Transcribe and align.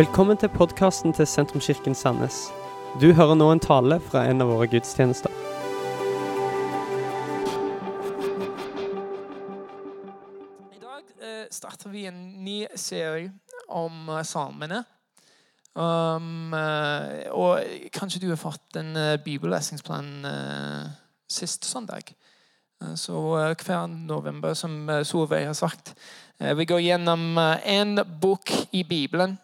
Velkommen 0.00 0.38
til 0.40 0.48
podkasten 0.48 1.12
til 1.12 1.26
Sentrumskirken 1.28 1.92
Sandnes. 1.94 2.36
Du 3.02 3.10
hører 3.12 3.34
nå 3.36 3.50
en 3.52 3.60
tale 3.60 3.98
fra 4.00 4.22
en 4.30 4.40
av 4.40 4.48
våre 4.48 4.64
gudstjenester. 4.72 5.34
I 10.72 10.80
dag 10.80 11.10
eh, 11.20 11.42
starter 11.52 11.92
vi 11.92 12.06
en 12.08 12.22
ny 12.46 12.62
serie 12.80 13.28
om 13.68 14.08
uh, 14.08 14.22
samene. 14.24 14.78
Um, 15.76 16.56
uh, 16.56 17.28
og 17.36 17.92
kanskje 17.92 18.22
du 18.24 18.30
har 18.30 18.40
fått 18.40 18.80
en 18.80 18.96
uh, 18.96 19.20
bibellesingsplan 19.20 20.08
sist 21.28 21.68
søndag. 21.68 22.14
Så 22.96 23.20
hver 23.36 23.84
november, 23.92 24.56
som 24.56 24.88
Solveig 25.04 25.44
har 25.50 25.60
sagt, 25.60 25.92
vi 26.40 26.64
går 26.64 26.80
gjennom 26.80 27.36
én 27.68 28.00
bok 28.22 28.48
i 28.72 28.80
Bibelen, 28.88 29.36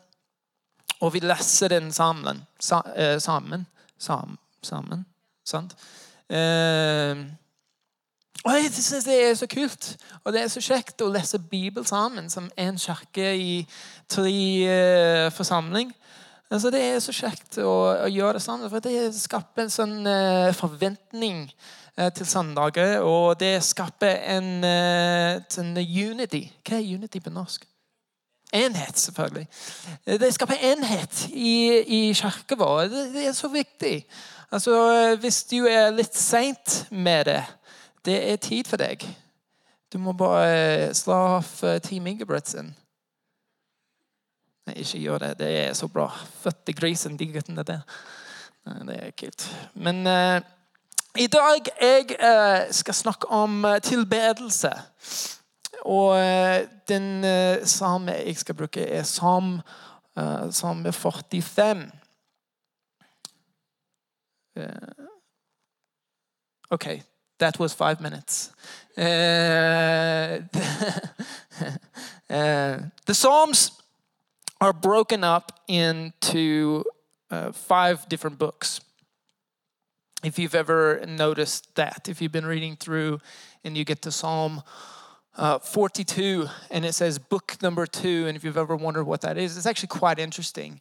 og 1.01 1.13
vi 1.15 1.21
leser 1.21 1.69
den 1.69 1.93
sammen. 1.93 2.43
sammen. 2.61 2.93
eh, 2.97 3.19
sammen. 3.21 3.67
Sammen. 4.63 5.07
Sant? 5.45 5.77
Eh, 6.29 7.17
og 8.45 8.53
jeg 8.53 8.73
synes 8.73 9.05
Det 9.05 9.31
er 9.31 9.35
så 9.35 9.47
kult 9.47 9.97
og 10.25 10.33
det 10.33 10.43
er 10.43 10.49
så 10.51 10.61
kjekt 10.61 11.03
å 11.03 11.11
lese 11.11 11.39
Bibel 11.39 11.87
sammen 11.87 12.31
som 12.31 12.51
en 12.57 12.79
kirke 12.79 13.37
i 13.39 13.67
tre 14.11 14.33
eh, 14.67 15.31
forsamling. 15.31 15.93
Altså, 16.51 16.71
det 16.71 16.81
er 16.83 16.99
så 17.03 17.15
kjekt 17.15 17.59
å, 17.59 17.73
å 18.07 18.11
gjøre 18.11 18.39
det 18.39 18.43
sammen, 18.45 18.71
for 18.71 18.83
det 18.83 19.09
skaper 19.19 19.65
en 19.65 19.73
sånn 19.73 19.97
uh, 20.07 20.55
forventning 20.55 21.49
uh, 21.99 22.07
til 22.15 22.29
søndager. 22.31 23.01
Og 23.03 23.35
det 23.41 23.57
skaper 23.67 24.21
en, 24.37 24.53
uh, 24.63 25.43
unity. 25.83 26.45
Hva 26.63 26.79
er 26.79 26.93
unity 26.95 27.23
på 27.23 27.35
norsk? 27.35 27.67
Enhet, 28.55 28.99
selvfølgelig. 28.99 29.49
Det 30.07 30.35
skaper 30.35 30.55
enhet 30.63 31.27
i, 31.33 31.83
i 31.83 32.01
kirken 32.15 32.59
vår. 32.59 32.81
Det, 32.93 33.05
det 33.15 33.27
er 33.27 33.33
så 33.33 33.49
viktig. 33.49 34.07
Altså, 34.53 35.17
Hvis 35.21 35.45
du 35.45 35.65
er 35.67 35.91
litt 35.91 36.15
seint 36.17 36.87
med 36.91 37.25
det, 37.25 37.43
det 38.07 38.19
er 38.33 38.37
tid 38.37 38.69
for 38.71 38.77
deg. 38.77 39.03
Du 39.93 39.99
må 39.99 40.13
bare 40.13 40.95
slå 40.95 41.15
av 41.15 41.47
eh, 41.63 41.81
Team 41.83 42.07
Ingebrigtsen. 42.07 42.73
Nei, 44.67 44.75
ikke 44.83 44.99
gjør 44.99 45.23
det. 45.23 45.33
Det 45.39 45.51
er 45.61 45.73
så 45.79 45.89
bra. 45.89 46.09
Fødte 46.43 46.75
grisen, 46.75 47.19
de 47.19 47.29
guttene 47.33 47.63
der. 47.67 47.83
Det 48.67 48.97
er 48.99 49.13
kult. 49.15 49.47
Men 49.75 50.07
uh, 50.07 50.41
i 51.15 51.27
dag 51.31 51.69
jeg 51.81 52.17
uh, 52.19 52.73
skal 52.75 52.95
snakke 52.95 53.31
om 53.31 53.65
tilbedelse. 53.83 54.73
Og 55.85 56.19
eh, 56.19 56.69
den 56.89 57.25
eh, 57.25 57.67
salme 57.67 58.13
jeg 58.13 58.37
skal 58.37 58.55
bruke, 58.55 58.87
er 58.89 59.03
Psalm, 59.03 59.61
eh, 60.19 60.51
salme 60.51 60.93
45. 60.93 61.91
Eh, 64.57 64.65
OK, 66.71 67.03
that 67.39 67.59
was 67.59 67.75
five 67.75 68.01
minutes. 68.01 68.51
Uh, 68.99 70.41
uh, 72.31 72.79
the 73.07 73.15
Psalms 73.15 73.71
are 74.61 74.73
broken 74.73 75.23
up 75.23 75.61
into 75.69 76.83
uh, 77.31 77.53
five 77.53 78.09
different 78.09 78.39
books. 78.39 78.81
If 80.25 80.39
you've 80.39 80.55
ever 80.55 81.05
noticed 81.07 81.75
that, 81.77 82.09
if 82.09 82.21
you've 82.21 82.33
been 82.33 82.47
reading 82.47 82.77
through 82.77 83.21
and 83.63 83.77
you 83.77 83.85
get 83.85 84.03
to 84.03 84.11
Psalm 84.11 84.63
uh, 85.37 85.59
42 85.59 86.49
and 86.71 86.85
it 86.85 86.95
says 86.95 87.19
book 87.19 87.57
number 87.63 87.87
two, 87.87 88.27
and 88.27 88.37
if 88.37 88.45
you've 88.45 88.57
ever 88.57 88.77
wondered 88.77 89.05
what 89.05 89.21
that 89.21 89.37
is, 89.39 89.57
it's 89.57 89.67
actually 89.67 89.89
quite 89.89 90.19
interesting. 90.19 90.81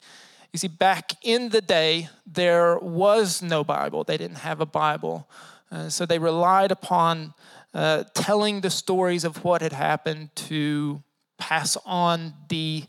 You 0.53 0.59
see, 0.59 0.67
back 0.67 1.14
in 1.22 1.50
the 1.50 1.62
day, 1.62 2.09
there 2.25 2.78
was 2.80 3.41
no 3.41 3.63
Bible, 3.63 4.03
they 4.03 4.18
didn't 4.18 4.38
have 4.38 4.62
a 4.62 4.66
Bible. 4.66 5.30
Uh, 5.72 5.90
so 5.90 6.06
they 6.06 6.19
relied 6.19 6.72
upon 6.72 7.34
uh, 7.74 8.03
telling 8.13 8.62
the 8.62 8.69
stories 8.69 9.25
of 9.25 9.44
what 9.44 9.62
had 9.62 9.74
happened 9.74 10.34
to 10.35 11.03
pass 11.38 11.75
on 11.85 12.34
the 12.47 12.85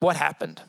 what 0.00 0.16
happened. 0.16 0.60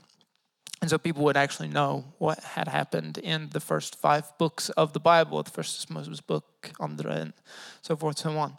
And 0.81 0.89
so 0.89 0.97
people 0.97 1.23
would 1.23 1.35
actually 1.35 1.67
know 1.67 2.05
what 2.19 2.39
had 2.39 2.67
happened 2.67 3.17
in 3.17 3.49
the 3.49 3.59
first 3.59 3.99
five 3.99 4.31
books 4.37 4.69
of 4.69 4.93
the 4.93 4.99
Bible, 4.99 5.41
the 5.43 5.51
first 5.51 5.89
Moses 5.89 6.21
book, 6.21 6.71
Andre, 6.79 7.21
and 7.21 7.33
so 7.81 7.95
forth 7.97 8.23
and 8.23 8.33
so 8.33 8.39
on. 8.39 8.57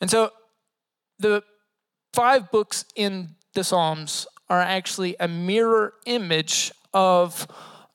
And 0.00 0.10
so 0.10 0.30
the 1.18 1.42
five 2.12 2.50
books 2.50 2.84
in 2.94 3.36
the 3.54 3.64
Psalms 3.64 4.26
are 4.48 4.60
actually 4.60 5.16
a 5.18 5.28
mirror 5.28 5.94
image 6.06 6.72
of 6.92 7.46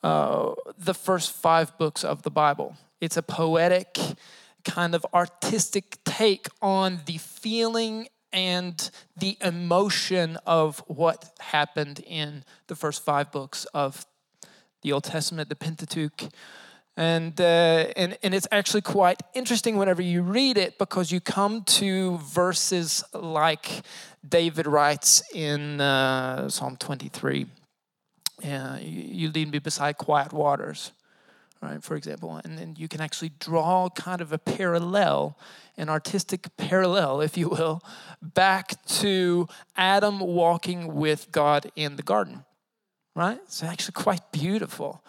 uh, 0.03 0.53
the 0.77 0.93
first 0.93 1.33
five 1.33 1.77
books 1.77 2.03
of 2.03 2.23
the 2.23 2.31
Bible. 2.31 2.77
It's 3.01 3.17
a 3.17 3.23
poetic, 3.23 3.97
kind 4.63 4.95
of 4.95 5.05
artistic 5.13 5.97
take 6.03 6.47
on 6.61 7.01
the 7.05 7.17
feeling 7.17 8.07
and 8.31 8.89
the 9.17 9.37
emotion 9.41 10.37
of 10.45 10.83
what 10.87 11.31
happened 11.39 12.01
in 12.05 12.43
the 12.67 12.75
first 12.75 13.03
five 13.03 13.31
books 13.31 13.65
of 13.73 14.05
the 14.81 14.91
Old 14.91 15.03
Testament, 15.03 15.49
the 15.49 15.55
Pentateuch. 15.55 16.29
And, 16.99 17.39
uh, 17.39 17.93
and, 17.95 18.17
and 18.21 18.33
it's 18.33 18.47
actually 18.51 18.81
quite 18.81 19.21
interesting 19.33 19.77
whenever 19.77 20.01
you 20.01 20.21
read 20.21 20.57
it 20.57 20.77
because 20.77 21.13
you 21.13 21.21
come 21.21 21.63
to 21.79 22.17
verses 22.17 23.05
like 23.13 23.83
David 24.27 24.67
writes 24.67 25.23
in 25.33 25.79
uh, 25.79 26.49
Psalm 26.49 26.75
23 26.75 27.45
uh, 28.43 28.77
you, 28.81 29.01
you 29.01 29.31
lead 29.31 29.49
me 29.49 29.59
beside 29.59 29.97
quiet 29.97 30.33
waters 30.33 30.91
right 31.61 31.81
for 31.81 31.95
example. 31.95 32.41
And 32.43 32.57
then 32.57 32.75
you 32.77 32.89
can 32.89 32.99
actually 32.99 33.31
draw 33.39 33.89
kind 33.89 34.19
of 34.19 34.33
a 34.33 34.37
parallel 34.37 35.39
an 35.77 35.87
artistic 35.87 36.47
parallel 36.57 37.21
if 37.21 37.37
you 37.37 37.47
will 37.47 37.81
back 38.21 38.85
to 38.87 39.47
adam 39.77 40.19
walking 40.19 40.93
with 40.95 41.31
god 41.31 41.71
in 41.77 41.95
the 41.95 42.03
garden 42.03 42.43
right? 43.15 43.39
It's 43.43 43.63
actually 43.63 43.93
quite 43.93 44.31
beautiful 44.31 45.03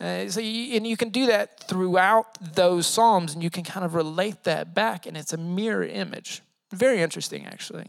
uh, 0.00 0.28
so 0.28 0.40
you, 0.40 0.76
and 0.76 0.86
you 0.86 0.96
can 0.96 1.08
do 1.08 1.26
that 1.26 1.60
throughout 1.68 2.54
those 2.54 2.86
psalms 2.86 3.32
and 3.34 3.42
you 3.42 3.50
can 3.50 3.64
kind 3.64 3.84
of 3.84 3.94
relate 3.94 4.44
that 4.44 4.74
back 4.74 5.06
and 5.06 5.16
it's 5.16 5.32
a 5.32 5.38
mirror 5.38 5.84
image. 5.84 6.42
Very 6.72 7.00
interesting 7.00 7.46
actually. 7.46 7.86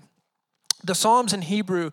The 0.84 0.95
psalms 0.95 1.34
in 1.34 1.41
hebrew 1.41 1.91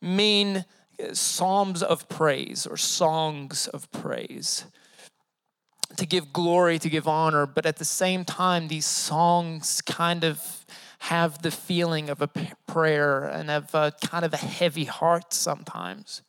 mean 0.00 0.64
psalms 1.12 1.82
of 1.82 2.08
praise 2.08 2.66
or 2.66 2.76
songs 2.76 3.68
of 3.68 3.90
praise. 3.92 4.64
To 5.98 6.06
give 6.06 6.32
glory, 6.32 6.80
to 6.80 6.88
give 6.88 7.06
honor, 7.06 7.46
but 7.46 7.66
at 7.66 7.76
the 7.76 7.84
same 7.84 8.24
time, 8.24 8.66
these 8.66 8.86
songs 8.86 9.80
kind 9.82 10.24
of 10.24 10.66
have 11.00 11.42
the 11.42 11.52
feeling 11.52 12.10
of 12.10 12.20
a 12.20 12.28
prayer 12.66 13.24
and 13.24 13.50
of 13.50 13.72
a 13.74 13.92
kind 14.04 14.24
of 14.24 14.32
a 14.32 14.38
heavy 14.38 14.84
heart 14.84 15.32
sometimes. 15.32 16.22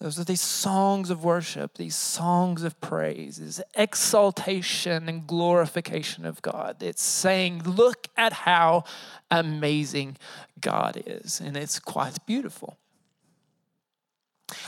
Those 0.00 0.18
are 0.20 0.24
these 0.24 0.40
songs 0.40 1.10
of 1.10 1.24
worship, 1.24 1.76
these 1.76 1.96
songs 1.96 2.62
of 2.62 2.80
praise, 2.80 3.38
this 3.38 3.60
exaltation 3.74 5.08
and 5.08 5.26
glorification 5.26 6.24
of 6.24 6.40
God. 6.40 6.82
It's 6.82 7.02
saying, 7.02 7.64
look 7.64 8.06
at 8.16 8.32
how 8.32 8.84
amazing 9.28 10.16
God 10.60 11.02
is. 11.04 11.40
And 11.40 11.56
it's 11.56 11.80
quite 11.80 12.24
beautiful. 12.26 12.78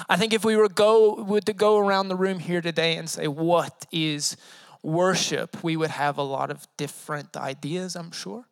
I 0.08 0.16
think 0.16 0.32
if 0.32 0.44
we 0.44 0.56
were 0.56 0.68
go 0.68 1.38
to 1.38 1.52
go 1.52 1.78
around 1.78 2.08
the 2.08 2.16
room 2.16 2.40
here 2.40 2.60
today 2.60 2.96
and 2.96 3.08
say 3.08 3.28
what 3.28 3.86
is 3.92 4.36
worship, 4.82 5.62
we 5.62 5.76
would 5.76 5.90
have 5.90 6.18
a 6.18 6.22
lot 6.22 6.50
of 6.50 6.66
different 6.76 7.36
ideas, 7.36 7.94
I'm 7.94 8.10
sure. 8.10 8.46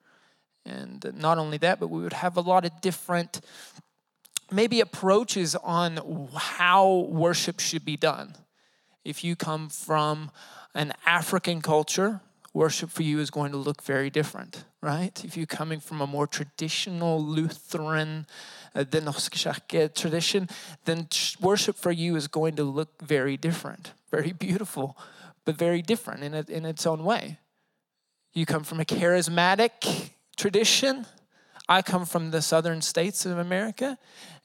And 0.65 1.05
not 1.16 1.39
only 1.39 1.59
that, 1.59 1.81
but 1.81 1.89
we 1.89 2.03
would 2.03 2.12
have 2.12 2.36
a 2.36 2.41
lot 2.41 2.65
of 2.65 2.80
different 2.80 3.41
maybe 4.50 4.80
approaches 4.80 5.54
on 5.56 6.28
how 6.34 7.06
worship 7.10 7.60
should 7.60 7.84
be 7.84 7.97
done. 7.97 8.34
If 9.04 9.24
you 9.24 9.36
come 9.36 9.68
from 9.68 10.30
an 10.74 10.92
African 11.06 11.60
culture, 11.60 12.21
worship 12.53 12.91
for 12.91 13.03
you 13.03 13.21
is 13.21 13.30
going 13.30 13.53
to 13.53 13.59
look 13.59 13.83
very 13.83 14.10
different, 14.10 14.65
right? 14.83 15.24
If 15.24 15.36
you're 15.36 15.47
coming 15.47 15.80
from 15.80 16.00
a 16.00 16.06
more 16.06 16.27
traditional 16.27 17.22
Lutheran, 17.22 18.27
uh, 18.74 18.84
tradition, 18.84 20.48
then 20.84 21.09
worship 21.41 21.77
for 21.77 21.92
you 21.92 22.16
is 22.16 22.27
going 22.27 22.56
to 22.56 22.65
look 22.65 23.01
very 23.03 23.36
different, 23.36 23.92
very 24.10 24.33
beautiful, 24.33 24.97
but 25.44 25.56
very 25.56 25.83
different 25.83 26.22
in, 26.22 26.34
it, 26.34 26.51
in 26.51 26.65
its 26.65 26.86
own 26.86 27.04
way. 27.04 27.39
You 28.33 28.47
come 28.47 28.65
from 28.65 28.80
a 28.80 28.84
charismatic 28.84 30.10
tradition. 30.36 31.06
I 31.68 31.83
come 31.83 32.06
from 32.06 32.30
the 32.30 32.42
southern 32.42 32.80
states 32.83 33.27
of 33.27 33.39
America, 33.39 33.98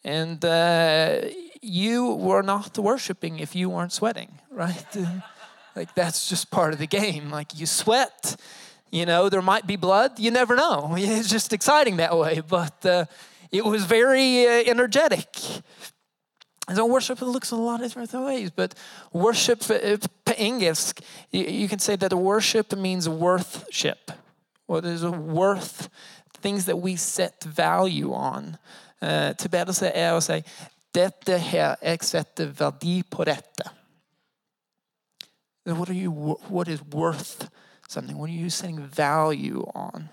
and 0.04 0.44
uh, 0.44 1.22
you 1.62 2.14
were 2.14 2.44
not 2.44 2.78
worshiping 2.78 3.40
if 3.40 3.56
you 3.56 3.70
weren't 3.70 3.94
sweating, 3.94 4.40
right? 4.52 4.86
like 5.76 5.94
that's 5.96 6.30
just 6.30 6.52
part 6.52 6.74
of 6.74 6.80
the 6.80 6.88
game. 6.88 7.30
Like 7.30 7.58
you 7.58 7.66
sweat, 7.66 8.36
you 8.92 9.06
know, 9.06 9.30
there 9.30 9.42
might 9.42 9.66
be 9.66 9.76
blood. 9.76 10.20
You 10.20 10.32
never 10.32 10.56
know. 10.56 10.96
It's 10.98 11.30
just 11.30 11.54
exciting 11.54 11.98
that 11.98 12.18
way. 12.18 12.42
But 12.48 12.86
uh, 12.86 13.06
it 13.52 13.64
was 13.64 13.86
very 13.86 14.46
uh, 14.46 14.64
energetic. 14.68 15.28
And 16.68 16.78
so 16.78 16.86
worship 16.86 17.22
looks 17.22 17.52
a 17.52 17.56
lot 17.56 17.82
of 17.82 17.88
different 17.88 18.14
ways, 18.14 18.50
but 18.50 18.74
worship 19.12 19.62
uh, 19.70 19.98
på 20.26 20.34
engelsk, 20.38 21.02
you, 21.32 21.44
you 21.44 21.68
can 21.68 21.80
say 21.80 21.98
that 21.98 22.14
worship 22.14 22.74
means 22.74 23.10
worthship. 23.10 24.12
Or 24.68 24.80
there's 24.80 25.04
a 25.04 25.12
worth, 25.12 25.90
things 26.44 26.66
that 26.66 26.78
we 26.78 26.96
set 26.96 27.44
value 27.44 28.14
on. 28.14 28.58
Uh, 29.02 29.34
tilbedelse 29.40 29.90
er 29.96 30.14
å 30.14 30.22
si 30.24 30.42
dette 30.94 31.40
her, 31.40 31.78
jeg 31.82 32.04
setter 32.06 32.52
verdi 32.54 33.02
på 33.10 33.26
dette. 33.26 33.72
What, 35.66 35.90
are 35.90 35.96
you, 35.96 36.12
what 36.50 36.68
is 36.68 36.84
worth 36.84 37.50
something? 37.88 38.18
What 38.18 38.30
are 38.30 38.34
you 38.34 38.50
setting 38.50 38.80
value 38.80 39.64
on? 39.74 40.10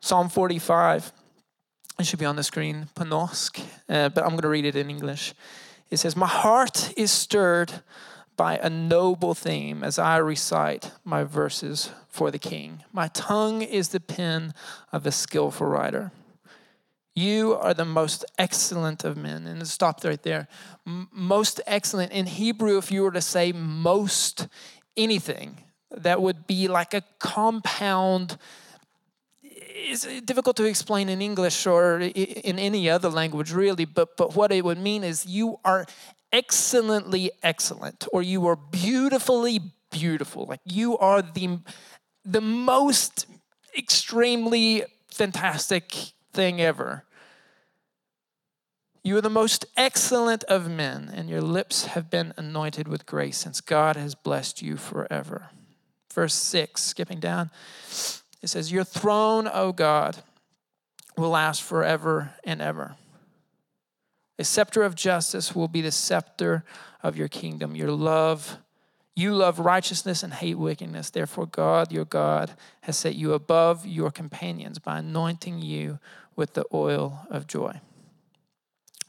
Psalm 0.00 0.28
45 0.28 1.12
it 1.98 2.06
should 2.06 2.20
be 2.20 2.26
on 2.26 2.36
the 2.36 2.44
screen, 2.44 2.88
Panosk, 2.94 3.60
uh, 3.88 4.08
but 4.08 4.22
I'm 4.22 4.30
going 4.30 4.42
to 4.42 4.48
read 4.48 4.64
it 4.64 4.76
in 4.76 4.88
English. 4.88 5.34
It 5.90 5.96
says, 5.96 6.14
My 6.14 6.28
heart 6.28 6.92
is 6.96 7.10
stirred 7.10 7.72
by 8.38 8.56
a 8.56 8.70
noble 8.70 9.34
theme 9.34 9.84
as 9.84 9.98
I 9.98 10.16
recite 10.16 10.92
my 11.04 11.24
verses 11.24 11.90
for 12.08 12.30
the 12.30 12.38
king. 12.38 12.84
My 12.92 13.08
tongue 13.08 13.60
is 13.60 13.88
the 13.88 14.00
pen 14.00 14.54
of 14.92 15.04
a 15.04 15.12
skillful 15.12 15.66
writer. 15.66 16.12
You 17.14 17.54
are 17.54 17.74
the 17.74 17.84
most 17.84 18.24
excellent 18.38 19.02
of 19.02 19.16
men. 19.16 19.48
And 19.48 19.60
it 19.60 19.66
stopped 19.66 20.04
right 20.04 20.22
there. 20.22 20.46
Most 20.86 21.60
excellent. 21.66 22.12
In 22.12 22.26
Hebrew, 22.26 22.78
if 22.78 22.92
you 22.92 23.02
were 23.02 23.10
to 23.10 23.20
say 23.20 23.50
most 23.50 24.46
anything, 24.96 25.58
that 25.90 26.22
would 26.22 26.46
be 26.46 26.68
like 26.68 26.94
a 26.94 27.02
compound 27.18 28.38
it's 29.80 30.04
difficult 30.22 30.56
to 30.56 30.64
explain 30.64 31.08
in 31.08 31.22
English 31.22 31.66
or 31.66 32.00
in 32.00 32.58
any 32.58 32.90
other 32.90 33.08
language, 33.08 33.52
really, 33.52 33.84
but, 33.84 34.16
but 34.16 34.34
what 34.34 34.52
it 34.52 34.64
would 34.64 34.78
mean 34.78 35.04
is 35.04 35.24
you 35.24 35.58
are 35.64 35.86
excellently 36.32 37.30
excellent 37.42 38.06
or 38.12 38.22
you 38.22 38.46
are 38.46 38.56
beautifully 38.56 39.60
beautiful. 39.90 40.46
Like 40.46 40.60
you 40.64 40.98
are 40.98 41.22
the, 41.22 41.58
the 42.24 42.40
most 42.40 43.26
extremely 43.76 44.84
fantastic 45.08 46.12
thing 46.32 46.60
ever. 46.60 47.04
You 49.02 49.16
are 49.16 49.22
the 49.22 49.30
most 49.30 49.64
excellent 49.76 50.44
of 50.44 50.68
men, 50.68 51.10
and 51.14 51.30
your 51.30 51.40
lips 51.40 51.86
have 51.86 52.10
been 52.10 52.34
anointed 52.36 52.88
with 52.88 53.06
grace 53.06 53.38
since 53.38 53.60
God 53.60 53.96
has 53.96 54.14
blessed 54.14 54.60
you 54.60 54.76
forever. 54.76 55.50
Verse 56.12 56.34
6, 56.34 56.82
skipping 56.82 57.20
down. 57.20 57.50
It 58.42 58.48
says, 58.48 58.70
Your 58.70 58.84
throne, 58.84 59.48
O 59.50 59.72
God, 59.72 60.18
will 61.16 61.30
last 61.30 61.62
forever 61.62 62.34
and 62.44 62.60
ever. 62.60 62.96
A 64.38 64.44
scepter 64.44 64.82
of 64.82 64.94
justice 64.94 65.54
will 65.54 65.68
be 65.68 65.80
the 65.80 65.90
scepter 65.90 66.64
of 67.02 67.16
your 67.16 67.28
kingdom. 67.28 67.74
Your 67.74 67.90
love, 67.90 68.58
you 69.16 69.34
love 69.34 69.58
righteousness 69.58 70.22
and 70.22 70.32
hate 70.32 70.58
wickedness. 70.58 71.10
Therefore, 71.10 71.46
God, 71.46 71.90
your 71.90 72.04
God, 72.04 72.52
has 72.82 72.96
set 72.96 73.14
you 73.14 73.32
above 73.32 73.86
your 73.86 74.10
companions 74.10 74.78
by 74.78 74.98
anointing 74.98 75.60
you 75.60 75.98
with 76.36 76.54
the 76.54 76.64
oil 76.72 77.26
of 77.30 77.46
joy. 77.46 77.80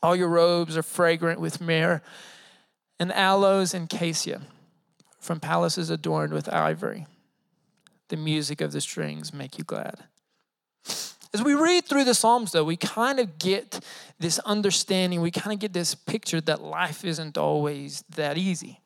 All 0.02 0.16
your 0.16 0.30
robes 0.30 0.76
are 0.78 0.84
fragrant 0.84 1.40
with 1.40 1.62
myrrh 1.62 2.02
and 3.00 3.12
aloes 3.12 3.74
and 3.74 3.90
cassia 3.90 4.42
from 5.20 5.40
palaces 5.40 5.90
adorned 5.90 6.34
with 6.34 6.50
ivory 6.50 7.06
the 8.10 8.18
music 8.18 8.60
of 8.60 8.72
the 8.72 8.82
strings 8.82 9.34
make 9.34 9.58
you 9.58 9.64
glad. 9.64 10.04
As 11.34 11.44
we 11.44 11.54
read 11.54 11.86
through 11.86 12.06
the 12.06 12.16
Psalms, 12.16 12.52
though, 12.52 12.64
we 12.64 12.76
kind 12.76 13.20
of 13.20 13.38
get 13.38 13.80
this 14.20 14.40
understanding, 14.40 15.22
we 15.22 15.30
kind 15.30 15.54
of 15.54 15.60
get 15.60 15.74
this 15.74 15.94
picture 15.94 16.42
that 16.42 16.62
life 16.62 17.06
isn't 17.06 17.38
always 17.38 18.04
that 18.16 18.38
easy, 18.38 18.82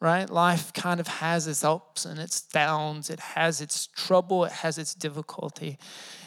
right? 0.00 0.28
Life 0.28 0.72
kind 0.72 0.98
of 0.98 1.06
has 1.06 1.46
its 1.46 1.62
ups 1.62 2.04
and 2.04 2.18
its 2.18 2.40
downs, 2.40 3.08
it 3.08 3.20
has 3.20 3.60
its 3.60 3.86
trouble, 3.86 4.44
it 4.44 4.52
has 4.52 4.78
its 4.78 4.94
difficulty, 4.94 5.78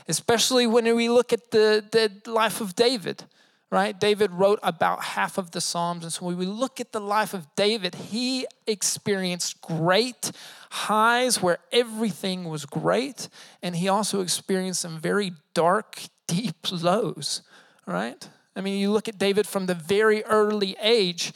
especially 0.07 0.65
when 0.65 0.95
we 0.95 1.09
look 1.09 1.33
at 1.33 1.51
the, 1.51 1.83
the 1.91 2.31
life 2.31 2.61
of 2.61 2.73
David 2.75 3.25
right? 3.71 3.99
David 3.99 4.31
wrote 4.31 4.59
about 4.63 5.03
half 5.03 5.37
of 5.37 5.51
the 5.51 5.61
Psalms. 5.61 6.03
And 6.03 6.11
so 6.11 6.25
when 6.25 6.37
we 6.37 6.45
look 6.45 6.79
at 6.79 6.91
the 6.91 6.99
life 6.99 7.33
of 7.33 7.47
David, 7.55 7.95
he 7.95 8.47
experienced 8.65 9.61
great 9.61 10.31
highs 10.71 11.41
where 11.41 11.59
everything 11.71 12.45
was 12.45 12.65
great. 12.65 13.29
And 13.61 13.75
he 13.75 13.87
also 13.87 14.21
experienced 14.21 14.81
some 14.81 14.99
very 14.99 15.33
dark, 15.53 16.01
deep 16.27 16.71
lows, 16.71 17.43
right? 17.85 18.27
I 18.55 18.61
mean, 18.61 18.79
you 18.79 18.91
look 18.91 19.07
at 19.07 19.19
David 19.19 19.45
from 19.47 19.67
the 19.67 19.75
very 19.75 20.23
early 20.25 20.75
age, 20.81 21.31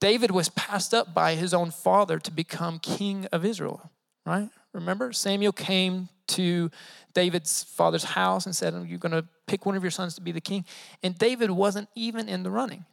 David 0.00 0.30
was 0.30 0.48
passed 0.50 0.92
up 0.92 1.14
by 1.14 1.34
his 1.34 1.54
own 1.54 1.70
father 1.70 2.18
to 2.18 2.30
become 2.30 2.78
king 2.78 3.26
of 3.26 3.44
Israel, 3.44 3.90
right? 4.26 4.48
Remember, 4.72 5.12
Samuel 5.12 5.52
came 5.52 6.08
to 6.28 6.70
David's 7.14 7.62
father's 7.62 8.04
house 8.04 8.44
and 8.44 8.56
said, 8.56 8.74
You're 8.86 8.98
going 8.98 9.12
to 9.12 9.26
pick 9.46 9.66
one 9.66 9.76
of 9.76 9.82
your 9.82 9.90
sons 9.90 10.14
to 10.14 10.20
be 10.20 10.32
the 10.32 10.40
king. 10.40 10.64
And 11.02 11.16
David 11.16 11.50
wasn't 11.50 11.88
even 11.94 12.28
in 12.28 12.42
the 12.42 12.50
running, 12.50 12.84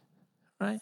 right? 0.60 0.80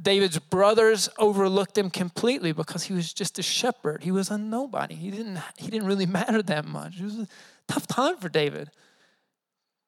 David's 0.00 0.38
brothers 0.38 1.08
overlooked 1.18 1.76
him 1.76 1.90
completely 1.90 2.52
because 2.52 2.84
he 2.84 2.94
was 2.94 3.12
just 3.12 3.38
a 3.38 3.42
shepherd. 3.42 4.02
He 4.02 4.10
was 4.10 4.30
a 4.30 4.38
nobody. 4.38 4.94
He 4.94 5.10
didn't, 5.10 5.38
he 5.56 5.70
didn't 5.70 5.86
really 5.86 6.06
matter 6.20 6.42
that 6.42 6.64
much. 6.64 6.98
It 6.98 7.04
was 7.04 7.18
a 7.18 7.28
tough 7.68 7.86
time 7.86 8.16
for 8.16 8.28
David. 8.28 8.70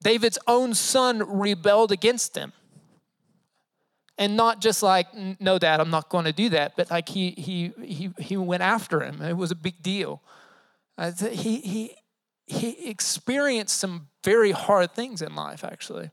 David's 0.03 0.39
own 0.47 0.75
son 0.75 1.19
rebelled 1.39 1.91
against 1.91 2.37
him. 2.37 2.53
And 4.17 4.37
not 4.37 4.61
just 4.61 4.83
like, 4.83 5.09
no, 5.41 5.59
dad, 5.59 5.81
I'm 5.81 5.91
not 5.91 6.09
going 6.09 6.27
to 6.27 6.33
do 6.33 6.51
that, 6.51 6.77
but 6.77 6.91
like 6.91 7.09
he, 7.09 7.31
he, 7.31 7.73
he, 7.83 8.11
he 8.19 8.37
went 8.37 8.63
after 8.63 9.01
him. 9.01 9.21
It 9.21 9.37
was 9.37 9.51
a 9.51 9.57
big 9.57 9.83
deal. 9.83 10.23
Uh, 10.97 11.11
he, 11.11 11.61
he, 11.61 11.97
he 12.47 12.89
experienced 12.89 13.77
some 13.77 14.09
very 14.23 14.53
hard 14.53 14.95
things 14.95 15.23
in 15.23 15.35
life, 15.35 15.65
actually. 15.65 16.11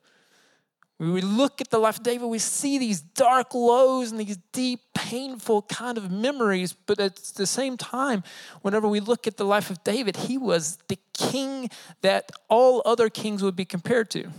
We 1.00 1.22
look 1.22 1.62
at 1.62 1.72
the 1.72 1.80
life 1.80 1.98
of 1.98 2.04
David, 2.04 2.28
we 2.28 2.38
see 2.38 2.78
these 2.78 3.02
dark 3.02 3.56
lows 3.56 4.12
and 4.12 4.20
these 4.20 4.38
deep, 4.54 4.82
painful 4.94 5.64
kind 5.64 5.98
of 5.98 6.12
memories. 6.12 6.74
But 6.74 7.00
at 7.00 7.16
the 7.16 7.48
same 7.48 7.76
time, 7.76 8.24
whenever 8.62 8.88
we 8.88 9.00
look 9.00 9.26
at 9.26 9.38
the 9.38 9.44
life 9.44 9.72
of 9.72 9.84
David, 9.84 10.16
he 10.16 10.38
was 10.38 10.78
the 10.90 11.00
king 11.14 11.72
that 12.02 12.32
all 12.50 12.84
other 12.86 13.10
kings 13.10 13.42
would 13.42 13.56
be 13.56 13.66
compared 13.66 14.12
to. 14.12 14.30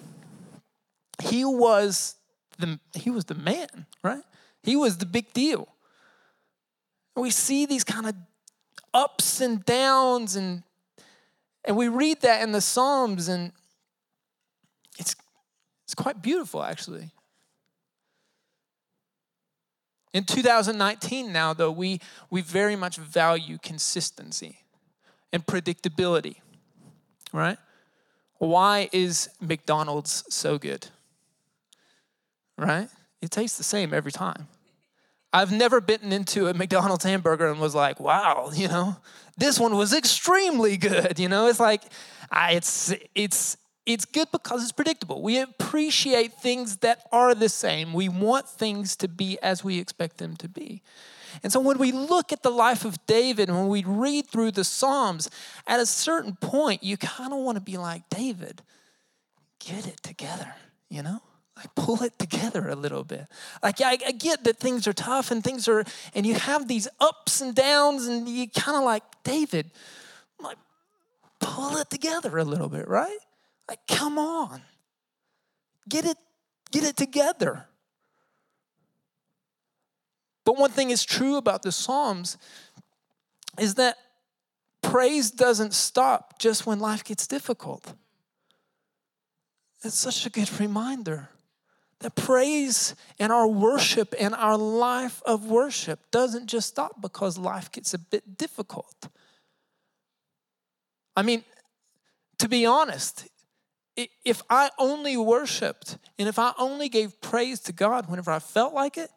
He 1.21 1.45
was 1.45 2.15
the, 2.59 2.79
he 2.95 3.11
was 3.11 3.25
the 3.25 3.35
man, 3.35 3.87
right? 4.05 4.23
He 4.63 4.77
was 4.77 4.99
the 4.99 5.07
big 5.07 5.33
deal. 5.33 5.67
we 7.17 7.31
see 7.31 7.67
these 7.67 7.83
kind 7.83 8.07
of 8.07 8.15
ups 8.95 9.41
and 9.41 9.65
downs 9.65 10.37
and 10.37 10.63
and 11.64 11.76
we 11.76 11.88
read 11.88 12.21
that 12.23 12.42
in 12.42 12.52
the 12.52 12.61
Psalms, 12.61 13.28
and 13.28 13.52
it's, 14.99 15.14
it's 15.85 15.95
quite 15.95 16.23
beautiful, 16.23 16.62
actually. 16.62 17.11
In 20.12 20.25
2019, 20.25 21.33
now, 21.33 21.54
though, 21.54 21.71
we, 21.71 22.00
we 22.31 22.42
very 22.42 22.76
much 22.76 22.97
value 22.97 23.59
consistency 23.62 24.59
and 25.33 25.47
predictability, 25.47 26.37
right? 27.33 27.57
Why 28.38 28.90
is 28.92 29.31
McDonald's 29.40 30.25
so 30.28 30.59
good? 30.59 30.88
Right? 32.59 32.88
It 33.23 33.31
tastes 33.31 33.57
the 33.57 33.64
same 33.64 33.95
every 33.95 34.12
time. 34.12 34.49
I've 35.33 35.53
never 35.53 35.81
bitten 35.81 36.12
into 36.12 36.49
a 36.49 36.55
McDonald's 36.55 37.05
hamburger 37.05 37.51
and 37.51 37.61
was 37.61 37.75
like, 37.75 37.99
wow, 38.01 38.51
you 38.55 38.69
know, 38.69 38.97
this 39.37 39.59
one 39.59 39.77
was 39.77 39.95
extremely 39.95 40.77
good. 40.77 41.19
You 41.19 41.29
know, 41.29 41.47
it's 41.47 41.61
like, 41.61 41.83
I, 42.31 42.53
it's, 42.53 42.95
it's, 43.15 43.57
it's 43.85 44.05
good 44.05 44.29
because 44.31 44.62
it's 44.62 44.73
predictable. 44.73 45.23
We 45.23 45.41
appreciate 45.41 46.35
things 46.35 46.79
that 46.79 47.03
are 47.11 47.35
the 47.35 47.49
same. 47.49 47.93
We 47.93 48.09
want 48.09 48.49
things 48.49 48.95
to 48.97 49.09
be 49.09 49.39
as 49.43 49.65
we 49.65 49.79
expect 49.79 50.19
them 50.19 50.37
to 50.37 50.49
be. 50.49 50.83
And 51.43 51.51
so 51.51 51.61
when 51.61 51.79
we 51.79 51.93
look 51.93 52.33
at 52.33 52.43
the 52.43 52.51
life 52.51 52.85
of 52.85 53.05
David 53.07 53.49
when 53.49 53.69
we 53.69 53.83
read 53.85 54.27
through 54.27 54.53
the 54.53 54.65
Psalms, 54.65 55.31
at 55.67 55.81
a 55.81 55.87
certain 55.87 56.37
point, 56.37 56.83
you 56.83 56.97
kind 56.97 57.33
of 57.33 57.39
want 57.39 57.57
to 57.57 57.62
be 57.62 57.79
like, 57.79 58.09
David, 58.11 58.62
get 59.59 59.87
it 59.87 60.03
together, 60.03 60.55
you 60.91 61.03
know? 61.03 61.21
Like 61.57 61.75
pull 61.75 62.03
it 62.03 62.19
together 62.19 62.69
a 62.69 62.75
little 62.75 63.05
bit. 63.05 63.27
Like 63.63 63.81
I, 63.81 63.99
I, 64.07 64.13
get 64.13 64.45
that 64.45 64.59
things 64.59 64.87
are 64.87 64.93
tough 64.93 65.31
and 65.31 65.45
things 65.45 65.69
are, 65.69 65.85
and 66.15 66.27
you 66.27 66.35
have 66.35 66.67
these 66.67 66.89
ups 66.99 67.41
and 67.41 67.55
downs, 67.55 68.07
and 68.07 68.29
you 68.29 68.49
kind 68.49 68.77
of 68.77 68.85
like 68.85 69.03
David, 69.23 69.71
like 70.41 70.59
pull 71.41 71.77
it 71.77 71.91
together 71.91 72.39
a 72.39 72.45
little 72.45 72.69
bit, 72.69 72.89
right? 72.89 73.19
Like 73.69 73.81
come 73.87 74.19
on, 74.19 74.63
get 75.89 76.05
it, 76.05 76.17
get 76.71 76.85
it 76.85 76.97
together. 76.97 77.67
But 80.45 80.59
one 80.59 80.71
thing 80.71 80.91
is 80.91 81.05
true 81.05 81.37
about 81.37 81.63
the 81.63 81.71
Psalms 81.71 82.37
is 83.61 83.75
that 83.75 83.97
praise 84.81 85.31
doesn't 85.31 85.73
stop 85.73 86.39
just 86.39 86.67
when 86.67 86.81
life 86.81 87.05
gets 87.05 87.27
difficult. 87.27 87.95
It's 89.85 89.97
such 89.97 90.27
a 90.27 90.31
good 90.31 90.61
reminder 90.61 91.29
that 92.03 92.15
praise 92.15 92.95
and 93.19 93.33
our 93.33 93.47
worship 93.47 94.15
and 94.19 94.35
our 94.35 94.57
life 94.57 95.23
of 95.25 95.47
worship 95.47 96.11
doesn't 96.11 96.47
just 96.47 96.69
stop 96.69 97.01
because 97.01 97.39
life 97.39 97.71
gets 97.73 97.95
a 97.95 97.99
bit 97.99 98.37
difficult. 98.37 99.09
I 101.17 101.23
mean, 101.23 101.45
to 102.39 102.49
be 102.49 102.67
honest, 102.67 103.29
if 103.97 104.43
I 104.49 104.71
only 104.79 105.17
worshiped 105.17 105.99
and 106.19 106.29
if 106.29 106.39
I 106.39 106.53
only 106.59 106.89
gave 106.89 107.21
praise 107.21 107.61
to 107.61 107.73
God 107.73 108.09
whenever 108.09 108.31
I 108.31 108.39
felt 108.39 108.73
like 108.73 108.97
it, 108.97 109.11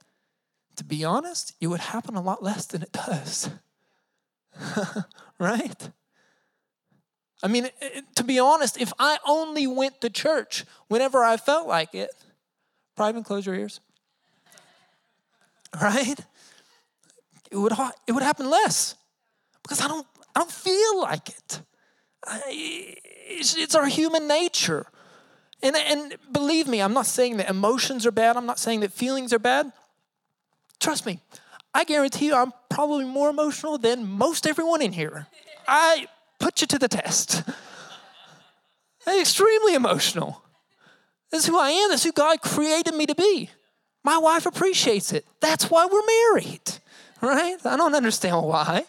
to 0.75 0.83
be 0.83 1.05
honest, 1.05 1.53
it 1.61 1.67
would 1.67 1.79
happen 1.79 2.15
a 2.15 2.21
lot 2.21 2.43
less 2.43 2.65
than 2.65 2.81
it 2.81 2.91
does. 2.91 3.49
right? 5.39 5.89
I 7.41 7.47
mean, 7.47 7.69
to 8.15 8.23
be 8.23 8.39
honest, 8.39 8.79
if 8.79 8.91
I 8.99 9.19
only 9.25 9.67
went 9.67 10.01
to 10.01 10.09
church 10.09 10.65
whenever 10.87 11.23
I 11.23 11.37
felt 11.37 11.67
like 11.67 11.93
it, 11.93 12.09
probably 12.95 13.11
even 13.11 13.23
close 13.23 13.45
your 13.45 13.55
ears. 13.55 13.79
Right? 15.81 16.19
It 17.51 17.57
would, 17.57 17.73
it 18.07 18.11
would 18.11 18.23
happen 18.23 18.49
less 18.49 18.95
because 19.63 19.81
I 19.81 19.87
don't, 19.87 20.07
I 20.35 20.39
don't 20.39 20.51
feel 20.51 21.01
like 21.01 21.29
it. 21.29 21.61
It's, 22.47 23.55
it's 23.55 23.75
our 23.75 23.87
human 23.87 24.27
nature. 24.27 24.87
And, 25.61 25.75
and 25.75 26.15
believe 26.31 26.67
me, 26.67 26.81
I'm 26.81 26.93
not 26.93 27.05
saying 27.05 27.37
that 27.37 27.49
emotions 27.49 28.05
are 28.05 28.11
bad. 28.11 28.37
I'm 28.37 28.45
not 28.45 28.59
saying 28.59 28.81
that 28.81 28.91
feelings 28.91 29.33
are 29.33 29.39
bad. 29.39 29.71
Trust 30.79 31.05
me, 31.05 31.19
I 31.73 31.83
guarantee 31.83 32.27
you 32.27 32.35
I'm 32.35 32.53
probably 32.69 33.05
more 33.05 33.29
emotional 33.29 33.77
than 33.77 34.05
most 34.07 34.45
everyone 34.45 34.81
in 34.81 34.91
here. 34.91 35.27
I 35.67 36.07
put 36.39 36.61
you 36.61 36.67
to 36.67 36.77
the 36.77 36.87
test. 36.87 37.43
I'm 39.07 39.19
extremely 39.21 39.73
emotional. 39.73 40.44
This 41.31 41.43
is 41.43 41.47
who 41.47 41.59
I 41.59 41.69
am. 41.69 41.89
This 41.89 42.01
is 42.01 42.05
who 42.05 42.11
God 42.11 42.41
created 42.41 42.95
me 42.95 43.05
to 43.05 43.15
be. 43.15 43.49
My 44.03 44.17
wife 44.17 44.45
appreciates 44.45 45.11
it. 45.13 45.25
That's 45.41 45.69
why 45.71 45.87
we're 45.91 46.05
married, 46.05 46.71
right? 47.21 47.57
I 47.65 47.75
don't 47.75 47.95
understand 47.95 48.43
why. 48.43 48.85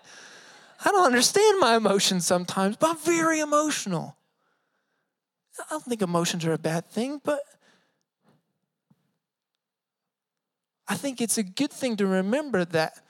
I 0.85 0.91
don't 0.91 1.07
understand 1.07 1.59
my 1.59 1.77
emotions 1.77 2.27
sometimes, 2.27 2.77
but 2.77 2.91
I'm 2.91 2.99
very 2.99 3.41
emotional. 3.41 4.17
I 5.59 5.65
don't 5.71 5.85
think 5.85 6.03
emotions 6.03 6.45
are 6.45 6.53
a 6.53 6.59
bad 6.59 6.87
thing, 6.87 7.21
but 7.25 7.41
I 10.87 10.97
think 10.97 11.21
it's 11.21 11.39
a 11.39 11.43
good 11.43 11.73
thing 11.73 11.97
to 11.97 12.07
remember 12.07 12.65
that 12.67 13.01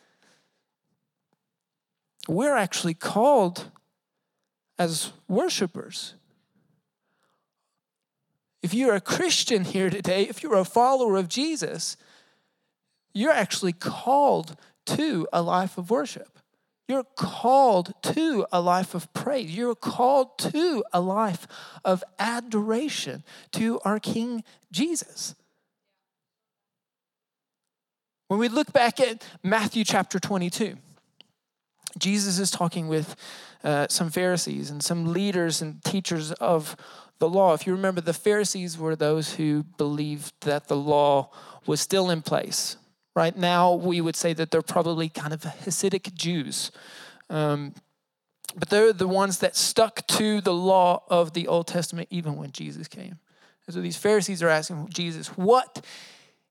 we're 2.29 2.57
actually 2.57 2.95
called 2.95 3.71
as 4.79 5.13
worshipers. 5.29 6.15
If 8.67 8.75
you're 8.75 8.97
a 8.97 9.01
Christian 9.01 9.63
here 9.63 9.91
today, 9.91 10.23
if 10.23 10.43
you're 10.43 10.57
a 10.57 10.65
follower 10.65 11.15
of 11.15 11.29
Jesus, 11.29 11.97
you're 13.15 13.31
actually 13.31 13.73
called 13.73 14.57
to 14.87 15.29
a 15.33 15.41
life 15.41 15.79
of 15.79 15.89
worship. 15.89 16.41
You're 16.89 17.05
called 17.05 17.95
to 18.03 18.45
a 18.51 18.61
life 18.61 18.93
of 18.97 19.15
praise. 19.15 19.57
You're 19.57 19.77
called 19.77 20.37
to 20.51 20.83
a 20.93 21.01
life 21.01 21.47
of 21.85 22.03
adoration 22.19 23.23
to 23.53 23.79
our 23.85 24.01
King 24.01 24.43
Jesus. 24.73 25.37
When 28.27 28.41
we 28.41 28.49
look 28.49 28.73
back 28.73 28.99
at 28.99 29.25
Matthew 29.45 29.85
chapter 29.85 30.19
22, 30.19 30.77
Jesus 31.99 32.41
is 32.41 32.51
talking 32.51 32.89
with 32.89 33.15
uh, 33.63 33.87
some 33.89 34.11
Pharisees 34.11 34.71
and 34.71 34.83
some 34.83 35.13
leaders 35.13 35.63
and 35.63 35.83
teachers 35.85 36.33
of 36.33 36.77
the 37.19 37.29
law. 37.29 37.55
If 37.55 37.67
you 37.67 37.73
remember, 37.73 38.01
the 38.01 38.13
Pharisees 38.13 38.79
were 38.79 38.97
those 38.97 39.35
who 39.35 39.65
believed 39.79 40.33
that 40.43 40.69
the 40.69 40.77
law 40.77 41.31
was 41.67 41.81
still 41.81 42.11
in 42.11 42.23
place. 42.23 42.77
Right 43.15 43.37
now, 43.37 43.73
we 43.73 44.01
would 44.01 44.17
say 44.17 44.35
that 44.35 44.51
they're 44.51 44.63
probably 44.63 45.09
kind 45.09 45.33
of 45.33 45.41
Hasidic 45.41 46.13
Jews. 46.15 46.71
Um, 47.31 47.75
but 48.55 48.69
they're 48.69 48.93
the 48.93 49.09
ones 49.09 49.39
that 49.39 49.57
stuck 49.57 50.07
to 50.09 50.41
the 50.41 50.55
law 50.55 51.03
of 51.09 51.33
the 51.33 51.49
Old 51.49 51.67
Testament 51.67 52.09
even 52.11 52.37
when 52.37 52.53
Jesus 52.53 52.89
came. 52.89 53.19
And 53.67 53.75
so 53.75 53.81
these 53.81 53.97
Pharisees 53.97 54.43
are 54.43 54.49
asking 54.49 54.89
Jesus, 54.91 55.29
what 55.29 55.85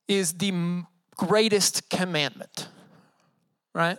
is 0.07 0.33
the 0.33 0.83
greatest 1.15 1.89
commandment? 1.89 2.67
Right? 3.73 3.97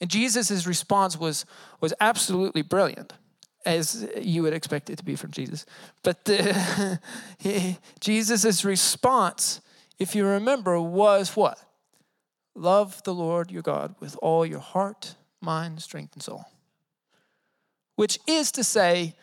And 0.00 0.10
Jesus' 0.10 0.66
response 0.66 1.16
was, 1.16 1.46
was 1.80 1.94
absolutely 2.00 2.62
brilliant, 2.62 3.12
as 3.64 4.06
you 4.20 4.42
would 4.42 4.52
expect 4.52 4.90
it 4.90 4.98
to 4.98 5.04
be 5.04 5.16
from 5.16 5.30
Jesus. 5.30 5.64
But 6.02 6.28
uh, 6.28 6.96
Jesus' 8.00 8.64
response, 8.64 9.60
if 9.98 10.14
you 10.14 10.26
remember, 10.26 10.80
was 10.80 11.36
what? 11.36 11.58
Love 12.54 13.02
the 13.04 13.14
Lord 13.14 13.50
your 13.50 13.62
God 13.62 13.94
with 14.00 14.16
all 14.22 14.46
your 14.46 14.60
heart, 14.60 15.16
mind, 15.40 15.82
strength, 15.82 16.14
and 16.14 16.22
soul. 16.22 16.44
Which 17.96 18.18
is 18.26 18.52
to 18.52 18.64
say, 18.64 19.14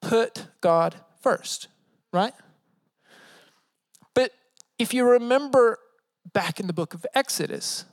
put 0.00 0.46
God 0.60 0.96
first, 1.20 1.68
right? 2.12 2.32
But 4.14 4.32
if 4.78 4.94
you 4.94 5.08
remember 5.08 5.78
back 6.32 6.60
in 6.60 6.66
the 6.66 6.72
book 6.72 6.94
of 6.94 7.06
Exodus, 7.14 7.84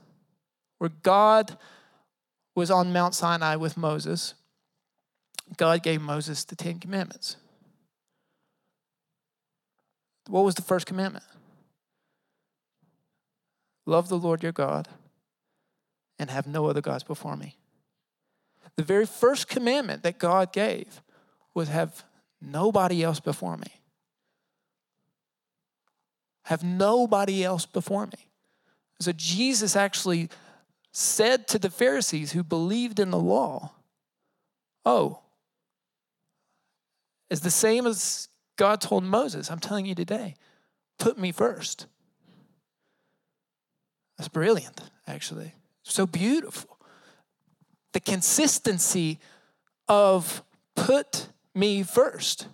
where 0.78 0.90
God 0.90 1.58
was 2.56 2.72
on 2.72 2.94
Mount 2.94 3.14
Sinai 3.14 3.56
with 3.56 3.78
Moses, 3.78 4.34
God 5.56 5.82
gave 5.84 6.02
Moses 6.02 6.44
the 6.44 6.56
Ten 6.56 6.80
Commandments. 6.80 7.38
What 10.28 10.44
was 10.44 10.56
the 10.56 10.62
first 10.62 10.86
commandment? 10.86 11.24
Love 13.86 14.10
the 14.10 14.18
Lord 14.18 14.44
your 14.44 14.52
God 14.52 14.90
and 16.20 16.30
have 16.30 16.48
no 16.48 16.66
other 16.66 16.82
gods 16.82 17.04
before 17.04 17.38
me. 17.38 17.56
The 18.76 18.84
very 18.84 19.06
first 19.06 19.48
commandment 19.48 20.04
that 20.04 20.20
God 20.20 20.52
gave 20.52 21.02
was 21.54 21.70
have 21.70 22.04
nobody 22.42 23.04
else 23.04 23.20
before 23.20 23.58
me. 23.58 23.82
Have 26.44 26.64
nobody 26.64 27.44
else 27.44 27.66
before 27.66 28.06
me. 28.06 28.30
So 29.00 29.12
Jesus 29.12 29.76
actually 29.76 30.30
said 30.92 31.48
to 31.50 31.60
the 31.60 31.70
Pharisees 31.70 32.32
who 32.32 32.44
believed 32.44 33.00
in 33.00 33.12
the 33.12 33.20
law, 33.20 33.72
Oh, 34.86 35.20
it's 37.30 37.42
the 37.42 37.52
same 37.52 37.86
as 37.86 38.30
God 38.58 38.82
told 38.82 39.04
Moses. 39.04 39.50
I'm 39.52 39.60
telling 39.60 39.86
you 39.86 39.96
today, 39.96 40.36
put 41.00 41.18
me 41.18 41.32
first. 41.32 41.86
That's 44.18 44.30
brilliant, 44.30 44.82
actually. 45.06 45.54
So 45.84 46.06
beautiful. 46.06 46.78
The 47.94 48.00
consistency 48.00 49.20
of 49.88 50.44
put 50.76 51.30
me 51.54 51.84
first. 51.84 52.48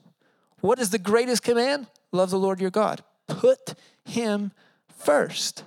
What 0.62 0.80
is 0.80 0.90
the 0.90 1.00
greatest 1.00 1.44
command? 1.44 1.88
Love 2.12 2.30
the 2.30 2.40
Lord 2.40 2.62
your 2.62 2.70
God. 2.70 3.04
Put 3.28 3.76
him 4.06 4.52
first. 4.98 5.64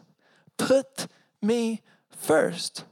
Put 0.57 1.07
me 1.43 1.83
first. 2.11 2.85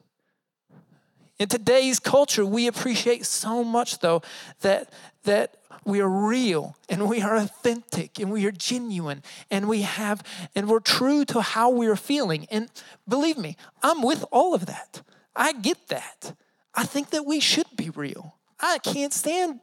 In 1.39 1.49
today's 1.49 1.99
culture, 1.99 2.45
we 2.47 2.67
appreciate 2.67 3.27
so 3.27 3.65
much, 3.65 3.99
though, 3.99 4.23
that, 4.61 4.93
that 5.25 5.57
we 5.85 6.01
are 6.01 6.09
real 6.09 6.77
and 6.89 7.09
we 7.09 7.21
are 7.21 7.37
authentic 7.37 8.19
and 8.19 8.31
we 8.31 8.47
are 8.47 8.51
genuine 8.51 9.23
and 9.51 9.69
we 9.69 9.83
have 9.83 10.23
and 10.55 10.69
we're 10.69 10.81
true 10.81 11.25
to 11.27 11.43
how 11.43 11.71
we're 11.71 11.97
feeling. 11.97 12.47
And 12.51 12.71
believe 13.07 13.37
me, 13.37 13.57
I'm 13.83 14.03
with 14.03 14.25
all 14.31 14.55
of 14.55 14.67
that. 14.67 15.03
I 15.37 15.53
get 15.53 15.89
that. 15.89 16.35
I 16.75 16.85
think 16.85 17.11
that 17.11 17.27
we 17.27 17.41
should 17.41 17.67
be 17.77 17.91
real. 17.91 18.37
I 18.61 18.79
can't 18.79 19.13
stand 19.13 19.61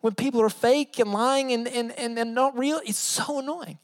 when 0.00 0.14
people 0.14 0.40
are 0.42 0.50
fake 0.50 0.98
and 0.98 1.12
lying 1.12 1.52
and, 1.52 1.66
and, 1.68 1.92
and, 1.92 2.18
and 2.18 2.34
not 2.34 2.58
real. 2.58 2.80
It's 2.84 2.98
so 2.98 3.38
annoying. 3.38 3.78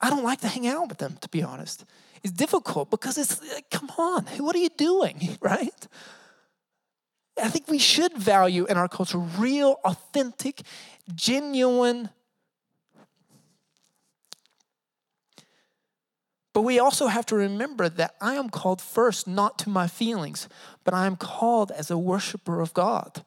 I 0.00 0.10
don't 0.10 0.24
like 0.24 0.40
to 0.40 0.48
hang 0.48 0.66
out 0.66 0.88
with 0.88 0.98
them, 0.98 1.16
to 1.20 1.28
be 1.28 1.42
honest. 1.42 1.84
It's 2.22 2.32
difficult 2.32 2.90
because 2.90 3.18
it's, 3.18 3.40
uh, 3.40 3.60
come 3.70 3.90
on, 3.98 4.24
what 4.38 4.54
are 4.54 4.60
you 4.60 4.70
doing, 4.70 5.36
right? 5.40 5.88
I 7.40 7.48
think 7.48 7.68
we 7.68 7.78
should 7.78 8.16
value 8.16 8.66
in 8.66 8.76
our 8.76 8.88
culture 8.88 9.18
real, 9.18 9.80
authentic, 9.84 10.62
genuine. 11.14 12.10
But 16.52 16.62
we 16.62 16.78
also 16.78 17.06
have 17.06 17.24
to 17.26 17.36
remember 17.36 17.88
that 17.88 18.14
I 18.20 18.34
am 18.34 18.50
called 18.50 18.80
first 18.80 19.26
not 19.26 19.58
to 19.60 19.70
my 19.70 19.86
feelings, 19.86 20.48
but 20.84 20.92
I 20.92 21.06
am 21.06 21.16
called 21.16 21.70
as 21.70 21.90
a 21.90 21.96
worshiper 21.96 22.60
of 22.60 22.74
God. 22.74 23.24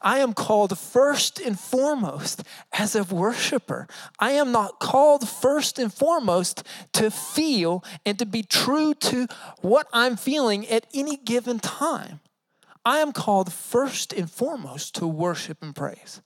I 0.00 0.18
am 0.18 0.34
called 0.34 0.78
first 0.78 1.40
and 1.40 1.58
foremost 1.58 2.42
as 2.72 2.94
a 2.94 3.02
worshiper. 3.02 3.88
I 4.18 4.32
am 4.32 4.52
not 4.52 4.78
called 4.78 5.28
first 5.28 5.78
and 5.78 5.92
foremost 5.92 6.62
to 6.92 7.10
feel 7.10 7.82
and 8.04 8.18
to 8.18 8.26
be 8.26 8.42
true 8.42 8.94
to 8.94 9.26
what 9.62 9.88
I'm 9.92 10.16
feeling 10.16 10.66
at 10.68 10.86
any 10.94 11.16
given 11.16 11.58
time. 11.58 12.20
I 12.86 12.98
am 12.98 13.10
called 13.10 13.52
first 13.52 14.12
and 14.12 14.30
foremost 14.30 14.94
to 14.94 15.08
worship 15.08 15.60
and 15.60 15.74
praise. 15.74 16.22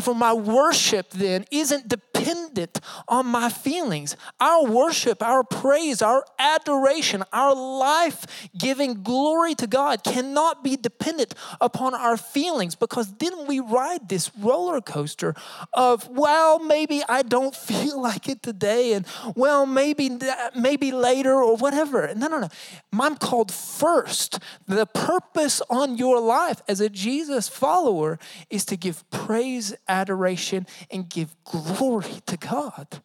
For 0.00 0.14
my 0.14 0.32
worship 0.32 1.10
then 1.10 1.44
isn't 1.50 1.88
dependent 1.88 2.80
on 3.06 3.26
my 3.26 3.48
feelings. 3.48 4.16
Our 4.40 4.64
worship, 4.64 5.22
our 5.22 5.44
praise, 5.44 6.02
our 6.02 6.24
adoration, 6.38 7.22
our 7.32 7.54
life 7.54 8.48
giving 8.58 9.02
glory 9.02 9.54
to 9.54 9.66
God 9.66 10.02
cannot 10.02 10.64
be 10.64 10.76
dependent 10.76 11.34
upon 11.60 11.94
our 11.94 12.16
feelings 12.16 12.74
because 12.74 13.14
then 13.14 13.46
we 13.46 13.60
ride 13.60 14.08
this 14.08 14.30
roller 14.36 14.80
coaster 14.80 15.34
of, 15.72 16.08
well, 16.08 16.58
maybe 16.58 17.02
I 17.08 17.22
don't 17.22 17.54
feel 17.64 18.00
like 18.00 18.28
it 18.28 18.42
today, 18.42 18.94
and 18.94 19.06
well, 19.36 19.66
maybe, 19.66 20.18
maybe 20.56 20.92
later 20.92 21.34
or 21.34 21.56
whatever. 21.56 22.12
No, 22.16 22.28
no, 22.28 22.40
no. 22.40 22.48
I'm 22.92 23.16
called 23.16 23.52
first. 23.52 24.38
The 24.66 24.86
purpose 24.86 25.62
on 25.70 25.98
your 25.98 26.20
life 26.20 26.62
as 26.68 26.80
a 26.80 26.88
Jesus 26.88 27.48
follower 27.48 28.18
is 28.50 28.64
to 28.66 28.76
give 28.76 29.08
praise, 29.10 29.74
adoration, 29.88 30.66
and 30.90 31.08
give 31.08 31.34
glory 31.44 32.20
to 32.26 32.36
God. 32.36 33.02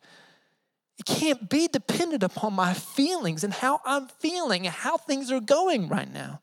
It 0.98 1.06
can't 1.06 1.50
be 1.50 1.68
dependent 1.68 2.24
upon 2.24 2.54
my 2.54 2.74
feelings 2.74 3.44
and 3.44 3.54
how 3.54 3.80
I'm 3.86 4.08
feeling 4.20 4.66
and 4.66 4.76
how 4.76 4.98
things 4.98 5.32
are 5.32 5.40
going 5.40 5.88
right 5.88 6.12
now. 6.12 6.42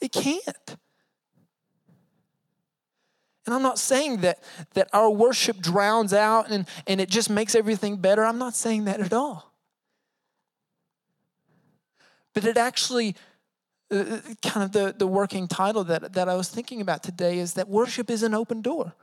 It 0.00 0.12
can't. 0.12 0.76
And 3.46 3.54
I'm 3.54 3.62
not 3.62 3.78
saying 3.78 4.18
that, 4.18 4.42
that 4.74 4.88
our 4.92 5.10
worship 5.10 5.58
drowns 5.58 6.12
out 6.12 6.50
and, 6.50 6.66
and 6.86 7.00
it 7.00 7.08
just 7.08 7.30
makes 7.30 7.54
everything 7.54 7.96
better. 7.96 8.24
I'm 8.24 8.38
not 8.38 8.54
saying 8.54 8.84
that 8.84 9.00
at 9.00 9.12
all. 9.12 9.52
But 12.34 12.44
it 12.44 12.56
actually 12.56 13.16
uh, 13.90 13.96
uh, 13.96 14.20
kind 14.42 14.64
of 14.64 14.72
the, 14.72 14.94
the 14.96 15.06
working 15.06 15.48
title 15.48 15.84
that, 15.84 16.12
that 16.12 16.28
I 16.28 16.34
was 16.34 16.48
thinking 16.48 16.80
about 16.80 17.02
today 17.02 17.38
is 17.38 17.54
that 17.54 17.68
worship 17.68 18.08
is 18.10 18.22
an 18.22 18.34
open 18.34 18.62
door. 18.62 18.94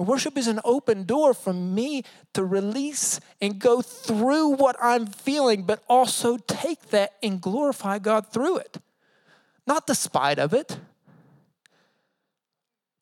Worship 0.00 0.38
is 0.38 0.46
an 0.46 0.60
open 0.64 1.04
door 1.04 1.34
for 1.34 1.52
me 1.52 2.04
to 2.32 2.44
release 2.44 3.20
and 3.40 3.58
go 3.58 3.82
through 3.82 4.54
what 4.54 4.76
I'm 4.80 5.06
feeling, 5.06 5.64
but 5.64 5.82
also 5.88 6.38
take 6.38 6.88
that 6.90 7.14
and 7.22 7.40
glorify 7.40 7.98
God 7.98 8.26
through 8.32 8.58
it. 8.58 8.78
Not 9.66 9.86
despite 9.86 10.38
of 10.38 10.54
it, 10.54 10.78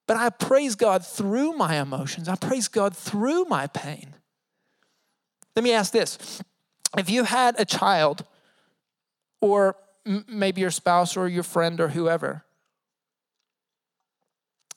but 0.06 0.16
I 0.16 0.30
praise 0.30 0.74
God 0.74 1.06
through 1.06 1.52
my 1.52 1.80
emotions. 1.80 2.28
I 2.28 2.34
praise 2.34 2.66
God 2.66 2.96
through 2.96 3.44
my 3.44 3.68
pain. 3.68 4.14
Let 5.54 5.62
me 5.62 5.72
ask 5.72 5.92
this 5.92 6.42
if 6.96 7.08
you 7.10 7.24
had 7.24 7.60
a 7.60 7.64
child, 7.64 8.24
or 9.40 9.76
maybe 10.26 10.60
your 10.60 10.70
spouse 10.70 11.16
or 11.16 11.28
your 11.28 11.42
friend 11.42 11.80
or 11.80 11.88
whoever. 11.88 12.44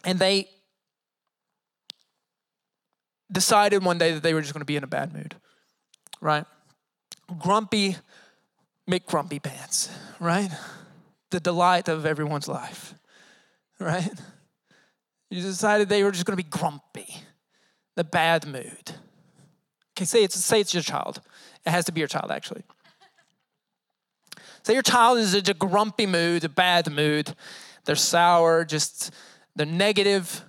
And 0.04 0.20
they 0.20 0.50
decided 3.32 3.84
one 3.84 3.98
day 3.98 4.14
that 4.14 4.24
they 4.24 4.34
were 4.34 4.42
just 4.42 4.54
going 4.54 4.62
to 4.62 4.66
be 4.66 4.76
in 4.76 4.84
a 4.84 4.88
bad 4.88 5.14
mood, 5.14 5.36
right? 6.20 6.46
Grumpy 7.40 7.96
McGrumpy 8.90 9.42
pants, 9.42 9.90
right? 10.20 10.50
The 11.30 11.40
delight 11.40 11.88
of 11.88 12.06
everyone's 12.06 12.48
life, 12.48 12.94
right? 13.80 14.12
You 15.30 15.42
decided 15.42 15.88
they 15.88 16.04
were 16.04 16.12
just 16.12 16.26
going 16.26 16.38
to 16.38 16.44
be 16.44 16.50
grumpy, 16.50 17.16
the 17.96 18.04
bad 18.04 18.46
mood. 18.46 18.92
Okay, 19.94 20.06
say 20.06 20.24
it's 20.24 20.36
say 20.36 20.60
it's 20.60 20.74
your 20.74 20.84
child. 20.84 21.22
It 21.66 21.70
has 21.70 21.86
to 21.86 21.92
be 21.92 22.02
your 22.02 22.08
child, 22.08 22.32
actually. 22.32 22.64
Say 24.64 24.74
your 24.74 24.82
child 24.82 25.20
is 25.20 25.34
in 25.34 25.50
a 25.50 25.54
grumpy 25.54 26.06
mood, 26.06 26.44
a 26.44 26.50
bad 26.50 26.92
mood. 26.92 27.34
They're 27.86 27.96
sour, 27.96 28.66
just 28.66 29.12
they're 29.56 29.66
negative. 29.66 30.44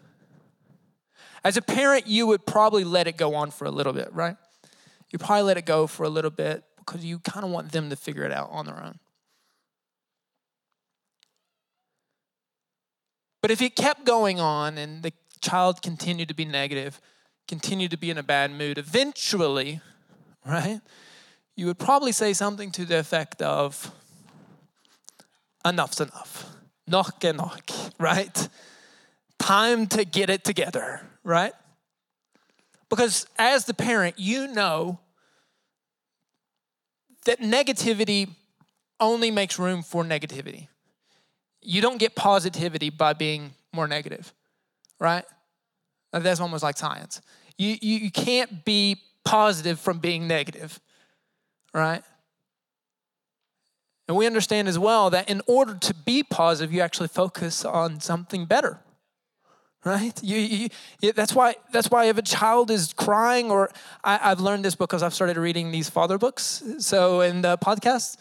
As 1.45 1.57
a 1.57 1.63
parent, 1.63 2.07
you 2.07 2.27
would 2.27 2.47
probably 2.47 2.85
let 2.85 3.07
it 3.07 3.17
go 3.17 3.35
on 3.35 3.51
for 3.51 3.65
a 3.65 3.71
little 3.71 3.93
bit, 3.93 4.13
right? 4.13 4.37
You 5.11 5.19
probably 5.19 5.43
let 5.43 5.57
it 5.57 5.67
go 5.67 5.87
for 5.87 6.05
a 6.05 6.09
little 6.09 6.31
bit 6.31 6.65
because 6.79 7.05
you 7.05 7.19
kind 7.19 7.45
of 7.45 7.51
want 7.51 7.73
them 7.73 7.91
to 7.91 7.97
figure 7.97 8.25
it 8.25 8.33
out 8.33 8.49
on 8.51 8.67
their 8.67 8.83
own. 8.83 8.99
But 13.41 13.51
if 13.51 13.61
it 13.61 13.75
kept 13.75 14.05
going 14.05 14.39
on 14.39 14.79
and 14.79 15.03
the 15.03 15.13
child 15.41 15.83
continued 15.83 16.29
to 16.29 16.35
be 16.35 16.45
negative, 16.45 17.01
continued 17.49 17.91
to 17.91 17.97
be 17.97 18.09
in 18.09 18.17
a 18.17 18.23
bad 18.23 18.53
mood, 18.53 18.79
eventually, 18.79 19.81
right, 20.47 20.81
you 21.57 21.67
would 21.67 21.79
probably 21.79 22.13
say 22.13 22.33
something 22.33 22.71
to 22.71 22.85
the 22.85 22.99
effect 22.99 23.43
of, 23.43 23.91
enough's 25.65 26.01
enough. 26.01 26.47
Knock 26.87 27.25
and 27.25 27.39
knock, 27.39 27.71
right? 27.99 28.49
Time 29.39 29.87
to 29.89 30.05
get 30.05 30.31
it 30.31 30.45
together, 30.45 31.03
right? 31.25 31.53
Because 32.89 33.27
as 33.39 33.65
the 33.65 33.75
parent, 33.75 34.19
you 34.19 34.49
know 34.49 35.01
that 37.25 37.41
negativity 37.41 38.29
only 39.01 39.31
makes 39.31 39.59
room 39.59 39.83
for 39.83 40.05
negativity. 40.05 40.69
You 41.61 41.81
don't 41.81 41.99
get 41.99 42.15
positivity 42.15 42.91
by 42.91 43.13
being 43.13 43.53
more 43.73 43.87
negative, 43.87 44.33
right? 44.99 45.25
That's 46.13 46.41
almost 46.41 46.63
like 46.63 46.77
science. 46.77 47.21
You, 47.57 47.77
you, 47.81 47.97
you 47.99 48.11
can't 48.11 48.65
be 48.65 49.01
positive 49.25 49.79
from 49.81 49.99
being 49.99 50.27
negative, 50.27 50.81
right? 51.73 52.03
And 54.09 54.17
we 54.17 54.27
understand 54.27 54.69
as 54.69 54.79
well 54.79 55.11
that 55.11 55.31
in 55.31 55.41
order 55.47 55.75
to 55.75 55.95
be 55.95 56.23
positive, 56.23 56.73
you 56.73 56.81
actually 56.81 57.09
focus 57.09 57.65
on 57.65 58.01
something 58.01 58.45
better. 58.45 58.81
Right? 59.85 60.23
You, 60.23 60.39
you, 60.39 60.69
you, 61.01 61.13
that's 61.13 61.35
why 61.35 61.57
that's 61.73 61.91
why 61.91 62.05
if 62.05 62.17
a 62.17 62.23
child 62.23 62.71
is 62.71 62.93
crying, 62.93 63.51
or 63.51 63.69
I, 64.05 64.17
have 64.17 64.41
learned 64.41 64.65
this 64.65 64.77
because 64.77 65.03
I've 65.03 65.15
started 65.15 65.37
reading 65.37 65.73
these 65.73 65.91
father 65.91 66.19
books. 66.19 66.63
So 66.79 67.21
in 67.21 67.43
the 67.43 67.59
podcast, 67.59 68.17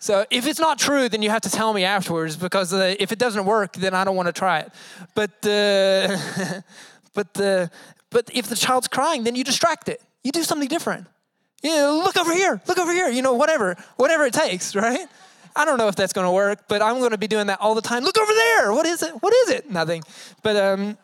so 0.00 0.26
if 0.30 0.46
it's 0.46 0.58
not 0.58 0.78
true, 0.78 1.08
then 1.08 1.22
you 1.22 1.30
have 1.30 1.42
to 1.42 1.50
tell 1.50 1.72
me 1.72 1.84
afterwards 1.84 2.36
because 2.36 2.72
uh, 2.72 2.94
if 2.98 3.12
it 3.12 3.18
doesn't 3.18 3.46
work, 3.46 3.74
then 3.74 3.94
I 3.94 4.04
don't 4.04 4.16
want 4.16 4.26
to 4.26 4.32
try 4.32 4.60
it. 4.60 4.72
But 5.14 5.46
uh, 5.46 6.16
but 7.14 7.40
uh, 7.40 7.68
but 8.10 8.30
if 8.34 8.48
the 8.48 8.56
child's 8.56 8.88
crying, 8.88 9.24
then 9.24 9.36
you 9.36 9.44
distract 9.44 9.88
it. 9.88 10.02
You 10.24 10.32
do 10.32 10.42
something 10.42 10.68
different. 10.68 11.06
You 11.62 11.70
know, 11.70 12.02
look 12.04 12.16
over 12.16 12.32
here, 12.32 12.60
look 12.66 12.78
over 12.78 12.92
here, 12.92 13.08
you 13.08 13.22
know, 13.22 13.32
whatever, 13.32 13.76
whatever 13.96 14.24
it 14.24 14.34
takes, 14.34 14.74
right? 14.86 15.06
I 15.56 15.64
don't 15.64 15.78
know 15.78 15.88
if 15.88 15.96
that's 15.96 16.12
going 16.12 16.26
to 16.26 16.30
work, 16.30 16.68
but 16.68 16.82
I'm 16.82 16.98
going 16.98 17.10
to 17.10 17.18
be 17.18 17.26
doing 17.26 17.46
that 17.46 17.60
all 17.60 17.74
the 17.74 17.80
time. 17.80 18.04
Look 18.04 18.18
over 18.18 18.32
there. 18.32 18.72
What 18.72 18.86
is 18.86 19.02
it? 19.02 19.14
What 19.22 19.34
is 19.34 19.50
it? 19.50 19.70
Nothing. 19.70 20.02
But 20.42 20.56
um 20.56 20.98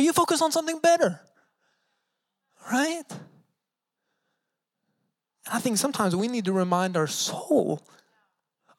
But 0.00 0.04
you 0.04 0.14
focus 0.14 0.40
on 0.40 0.50
something 0.50 0.78
better. 0.78 1.20
Right? 2.72 3.04
I 5.52 5.60
think 5.60 5.76
sometimes 5.76 6.16
we 6.16 6.26
need 6.26 6.46
to 6.46 6.54
remind 6.54 6.96
our 6.96 7.06
soul, 7.06 7.82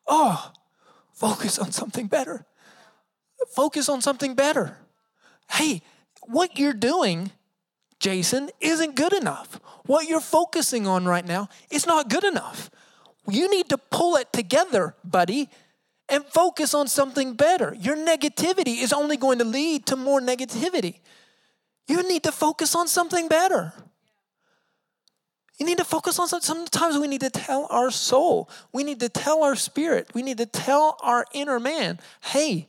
oh, 0.07 0.51
focus 1.13 1.59
on 1.59 1.71
something 1.71 2.07
better. 2.07 2.45
Focus 3.55 3.87
on 3.87 4.01
something 4.01 4.33
better. 4.33 4.77
Hey, 5.49 5.83
what 6.23 6.57
you're 6.57 6.73
doing, 6.73 7.31
Jason, 8.01 8.49
isn't 8.59 8.95
good 8.95 9.13
enough. 9.13 9.59
What 9.85 10.07
you're 10.07 10.19
focusing 10.19 10.87
on 10.87 11.05
right 11.05 11.25
now 11.25 11.49
is 11.69 11.85
not 11.85 12.09
good 12.09 12.23
enough. 12.23 12.71
You 13.29 13.49
need 13.49 13.69
to 13.69 13.77
pull 13.77 14.15
it 14.15 14.33
together, 14.33 14.95
buddy, 15.03 15.49
and 16.09 16.25
focus 16.25 16.73
on 16.73 16.87
something 16.87 17.35
better. 17.35 17.75
Your 17.79 17.95
negativity 17.95 18.81
is 18.81 18.91
only 18.91 19.17
going 19.17 19.37
to 19.37 19.45
lead 19.45 19.85
to 19.85 19.95
more 19.95 20.19
negativity. 20.19 20.95
You 21.87 22.01
need 22.07 22.23
to 22.23 22.31
focus 22.31 22.73
on 22.73 22.87
something 22.87 23.27
better. 23.27 23.71
You 25.59 25.67
need 25.67 25.77
to 25.77 25.85
focus 25.85 26.17
on 26.17 26.27
something. 26.27 26.43
Sometimes 26.43 26.97
we 26.97 27.07
need 27.07 27.21
to 27.21 27.29
tell 27.29 27.67
our 27.69 27.91
soul, 27.91 28.49
we 28.73 28.83
need 28.83 28.99
to 29.01 29.09
tell 29.09 29.43
our 29.43 29.55
spirit, 29.55 30.09
we 30.15 30.23
need 30.23 30.39
to 30.39 30.47
tell 30.47 30.97
our 31.03 31.27
inner 31.33 31.59
man, 31.59 31.99
hey, 32.21 32.67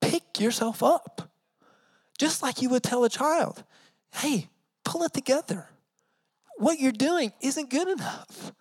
pick 0.00 0.40
yourself 0.40 0.82
up. 0.82 1.30
Just 2.18 2.42
like 2.42 2.62
you 2.62 2.70
would 2.70 2.82
tell 2.82 3.04
a 3.04 3.10
child, 3.10 3.62
hey, 4.14 4.48
pull 4.84 5.02
it 5.02 5.12
together. 5.12 5.68
What 6.56 6.78
you're 6.78 6.92
doing 6.92 7.32
isn't 7.40 7.70
good 7.70 7.88
enough. 7.88 8.52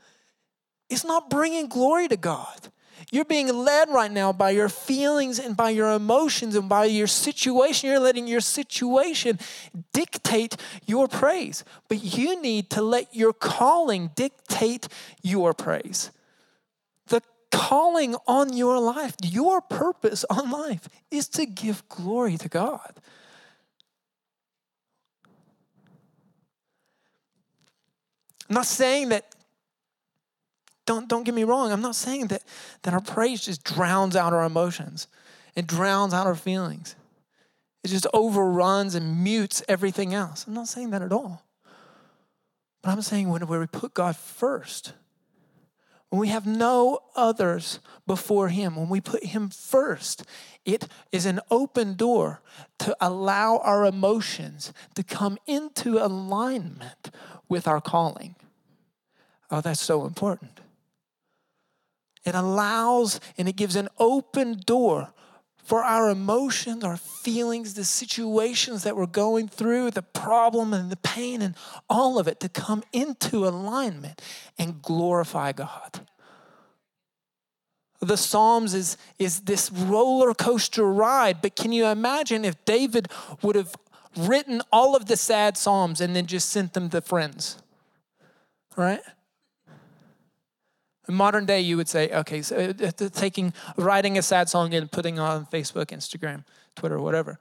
It's 0.89 1.05
not 1.05 1.29
bringing 1.29 1.67
glory 1.67 2.07
to 2.07 2.17
God. 2.17 2.69
You're 3.11 3.25
being 3.25 3.47
led 3.47 3.89
right 3.89 4.11
now 4.11 4.33
by 4.33 4.51
your 4.51 4.69
feelings 4.69 5.39
and 5.39 5.55
by 5.55 5.69
your 5.71 5.91
emotions 5.91 6.55
and 6.55 6.67
by 6.69 6.85
your 6.85 7.07
situation. 7.07 7.89
You're 7.89 7.99
letting 7.99 8.27
your 8.27 8.41
situation 8.41 9.39
dictate 9.91 10.57
your 10.85 11.07
praise. 11.07 11.63
But 11.89 12.03
you 12.03 12.41
need 12.41 12.69
to 12.71 12.81
let 12.81 13.13
your 13.13 13.33
calling 13.33 14.11
dictate 14.15 14.87
your 15.21 15.53
praise. 15.53 16.11
The 17.07 17.21
calling 17.51 18.15
on 18.27 18.53
your 18.53 18.79
life, 18.79 19.15
your 19.21 19.61
purpose 19.61 20.25
on 20.29 20.49
life 20.49 20.87
is 21.11 21.27
to 21.29 21.45
give 21.45 21.87
glory 21.89 22.37
to 22.37 22.49
God. 22.49 22.93
I'm 28.49 28.55
not 28.55 28.65
saying 28.65 29.09
that, 29.09 29.33
don't, 30.85 31.07
don't 31.07 31.23
get 31.23 31.33
me 31.33 31.43
wrong, 31.43 31.71
I'm 31.71 31.81
not 31.81 31.95
saying 31.95 32.27
that, 32.27 32.43
that 32.83 32.93
our 32.93 33.01
praise 33.01 33.45
just 33.45 33.63
drowns 33.63 34.15
out 34.15 34.33
our 34.33 34.43
emotions, 34.43 35.07
it 35.55 35.67
drowns 35.67 36.13
out 36.13 36.27
our 36.27 36.35
feelings. 36.35 36.95
It 37.83 37.89
just 37.89 38.07
overruns 38.13 38.95
and 38.95 39.23
mutes 39.23 39.61
everything 39.67 40.13
else. 40.13 40.47
I'm 40.47 40.53
not 40.53 40.69
saying 40.69 40.91
that 40.91 41.01
at 41.01 41.11
all. 41.11 41.43
But 42.81 42.91
I'm 42.91 43.01
saying 43.01 43.27
when 43.29 43.45
we 43.45 43.67
put 43.67 43.93
God 43.93 44.15
first, 44.15 44.93
when 46.13 46.19
we 46.19 46.27
have 46.27 46.45
no 46.45 46.99
others 47.15 47.79
before 48.05 48.49
Him, 48.49 48.75
when 48.75 48.87
we 48.87 49.01
put 49.01 49.23
Him 49.25 49.49
first, 49.49 50.23
it 50.63 50.87
is 51.11 51.25
an 51.25 51.39
open 51.49 51.95
door 51.95 52.39
to 52.77 52.95
allow 53.01 53.57
our 53.63 53.83
emotions 53.83 54.73
to 54.93 55.01
come 55.01 55.39
into 55.47 55.97
alignment 55.97 57.09
with 57.49 57.67
our 57.67 57.81
calling. 57.81 58.35
Oh, 59.49 59.61
that's 59.61 59.81
so 59.81 60.05
important. 60.05 60.59
It 62.23 62.35
allows 62.35 63.19
and 63.35 63.49
it 63.49 63.55
gives 63.55 63.75
an 63.75 63.89
open 63.97 64.61
door 64.67 65.11
for 65.63 65.81
our 65.81 66.09
emotions, 66.09 66.83
our 66.83 66.97
feelings, 66.97 67.73
the 67.73 67.85
situations 67.85 68.83
that 68.83 68.97
we're 68.97 69.05
going 69.05 69.47
through, 69.47 69.91
the 69.91 70.01
problem 70.01 70.73
and 70.73 70.89
the 70.91 70.97
pain, 70.97 71.41
and 71.41 71.55
all 71.89 72.19
of 72.19 72.27
it 72.27 72.39
to 72.41 72.49
come 72.49 72.83
into 72.91 73.47
alignment 73.47 74.21
and 74.59 74.81
glorify 74.81 75.53
God. 75.53 76.01
The 78.01 78.17
Psalms 78.17 78.73
is, 78.73 78.97
is 79.17 79.41
this 79.41 79.71
roller 79.71 80.33
coaster 80.33 80.83
ride, 80.83 81.41
but 81.41 81.55
can 81.55 81.71
you 81.71 81.85
imagine 81.85 82.43
if 82.43 82.63
David 82.65 83.07
would 83.41 83.55
have 83.55 83.73
written 84.17 84.61
all 84.71 84.95
of 84.95 85.05
the 85.05 85.15
sad 85.15 85.55
Psalms 85.55 86.01
and 86.01 86.13
then 86.13 86.25
just 86.25 86.49
sent 86.49 86.73
them 86.73 86.89
to 86.89 86.99
friends? 86.99 87.57
Right? 88.75 88.99
In 91.07 91.15
modern 91.15 91.45
day, 91.45 91.59
you 91.59 91.75
would 91.77 91.89
say, 91.89 92.09
okay, 92.09 92.41
so 92.41 92.55
uh, 92.55 92.91
taking, 93.09 93.53
writing 93.75 94.17
a 94.17 94.21
sad 94.21 94.49
song 94.49 94.73
and 94.73 94.89
putting 94.89 95.19
on 95.19 95.45
Facebook, 95.47 95.87
Instagram, 95.87 96.45
Twitter, 96.75 96.99
whatever. 96.99 97.39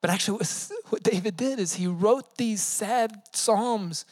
But 0.00 0.10
actually, 0.10 0.44
what 0.88 1.02
David 1.02 1.36
did 1.36 1.58
is 1.58 1.74
he 1.74 1.86
wrote 1.86 2.36
these 2.36 2.62
sad 2.62 3.22
psalms 3.32 4.04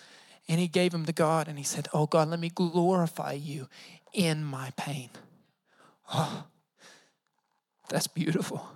and 0.48 0.60
he 0.60 0.68
gave 0.68 0.92
them 0.92 1.06
to 1.06 1.12
God 1.12 1.48
and 1.48 1.58
he 1.58 1.64
said, 1.64 1.88
Oh 1.92 2.06
God, 2.06 2.28
let 2.28 2.40
me 2.40 2.50
glorify 2.50 3.32
you 3.32 3.68
in 4.12 4.44
my 4.44 4.72
pain. 4.76 5.10
Oh, 6.12 6.44
that's 7.88 8.06
beautiful. 8.06 8.66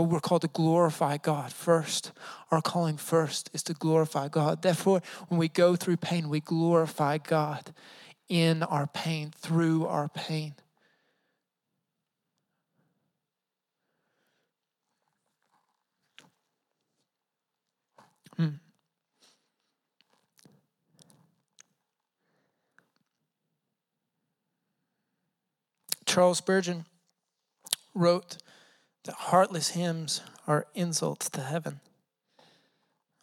Or 0.00 0.06
we're 0.06 0.20
called 0.20 0.40
to 0.40 0.48
glorify 0.48 1.18
God 1.18 1.52
first. 1.52 2.12
Our 2.50 2.62
calling 2.62 2.96
first 2.96 3.50
is 3.52 3.62
to 3.64 3.74
glorify 3.74 4.28
God. 4.28 4.62
Therefore, 4.62 5.02
when 5.28 5.38
we 5.38 5.46
go 5.46 5.76
through 5.76 5.98
pain, 5.98 6.30
we 6.30 6.40
glorify 6.40 7.18
God 7.18 7.74
in 8.26 8.62
our 8.62 8.86
pain, 8.86 9.30
through 9.36 9.84
our 9.84 10.08
pain. 10.08 10.54
Hmm. 18.38 18.48
Charles 26.06 26.38
Spurgeon 26.38 26.86
wrote 27.94 28.38
that 29.10 29.16
heartless 29.16 29.70
hymns 29.70 30.20
are 30.46 30.68
insults 30.72 31.28
to 31.28 31.40
heaven. 31.40 31.80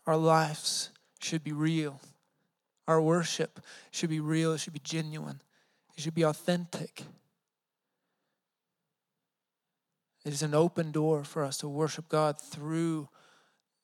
Our 0.06 0.17
lives 0.17 0.89
should 1.21 1.45
be 1.45 1.54
real. 1.54 2.02
Our 2.89 3.02
worship 3.02 3.62
should 3.89 4.10
be 4.10 4.19
real, 4.19 4.52
it 4.52 4.58
should 4.58 4.73
be 4.73 4.82
genuine, 4.84 5.39
it 5.95 6.04
should 6.04 6.13
be 6.13 6.23
authentic. 6.23 7.04
It 10.26 10.34
is 10.34 10.41
an 10.41 10.54
open 10.54 10.91
door 10.91 11.23
for 11.23 11.45
us 11.45 11.58
to 11.60 11.69
worship 11.69 12.10
God 12.10 12.38
through 12.38 13.08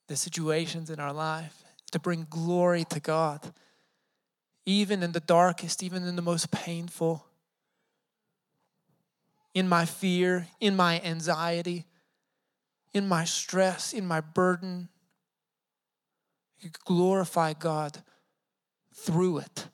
the 0.07 0.17
situations 0.17 0.89
in 0.89 0.99
our 0.99 1.13
life, 1.13 1.63
to 1.91 1.99
bring 1.99 2.27
glory 2.29 2.83
to 2.89 2.99
God, 2.99 3.53
even 4.65 5.03
in 5.03 5.13
the 5.13 5.21
darkest, 5.21 5.81
even 5.81 6.03
in 6.03 6.17
the 6.17 6.21
most 6.21 6.51
painful 6.51 7.25
in 9.53 9.69
my 9.69 9.85
fear, 9.85 10.47
in 10.59 10.75
my 10.75 10.99
anxiety, 11.01 11.85
in 12.93 13.07
my 13.07 13.25
stress, 13.25 13.93
in 13.93 14.05
my 14.05 14.21
burden. 14.21 14.89
You 16.59 16.69
glorify 16.85 17.53
God 17.53 18.03
through 18.93 19.39
it. 19.39 19.67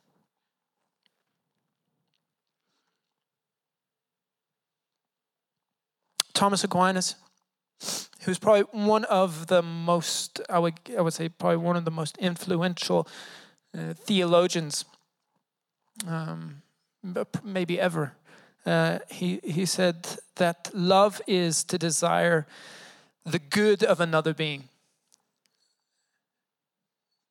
Thomas 6.33 6.63
Aquinas, 6.63 7.15
who's 8.21 8.39
probably 8.39 8.61
one 8.71 9.03
of 9.05 9.47
the 9.47 9.61
most, 9.61 10.39
I 10.49 10.57
would, 10.57 10.75
I 10.97 11.01
would 11.01 11.13
say, 11.13 11.27
probably 11.27 11.57
one 11.57 11.75
of 11.75 11.83
the 11.83 11.91
most 11.91 12.17
influential 12.17 13.07
uh, 13.77 13.93
theologians, 13.93 14.85
um, 16.07 16.61
maybe 17.43 17.79
ever 17.79 18.13
uh, 18.65 18.99
he, 19.09 19.39
he 19.43 19.65
said 19.65 20.07
that 20.35 20.69
love 20.73 21.21
is 21.27 21.63
to 21.65 21.77
desire 21.77 22.45
the 23.25 23.39
good 23.39 23.83
of 23.83 23.99
another 23.99 24.33
being, 24.33 24.69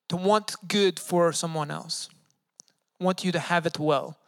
to 0.09 0.17
want 0.17 0.57
good 0.67 0.99
for 0.99 1.33
someone 1.33 1.71
else, 1.71 2.09
want 3.01 3.25
you 3.25 3.33
to 3.33 3.39
have 3.39 3.67
it 3.67 3.79
well. 3.79 4.19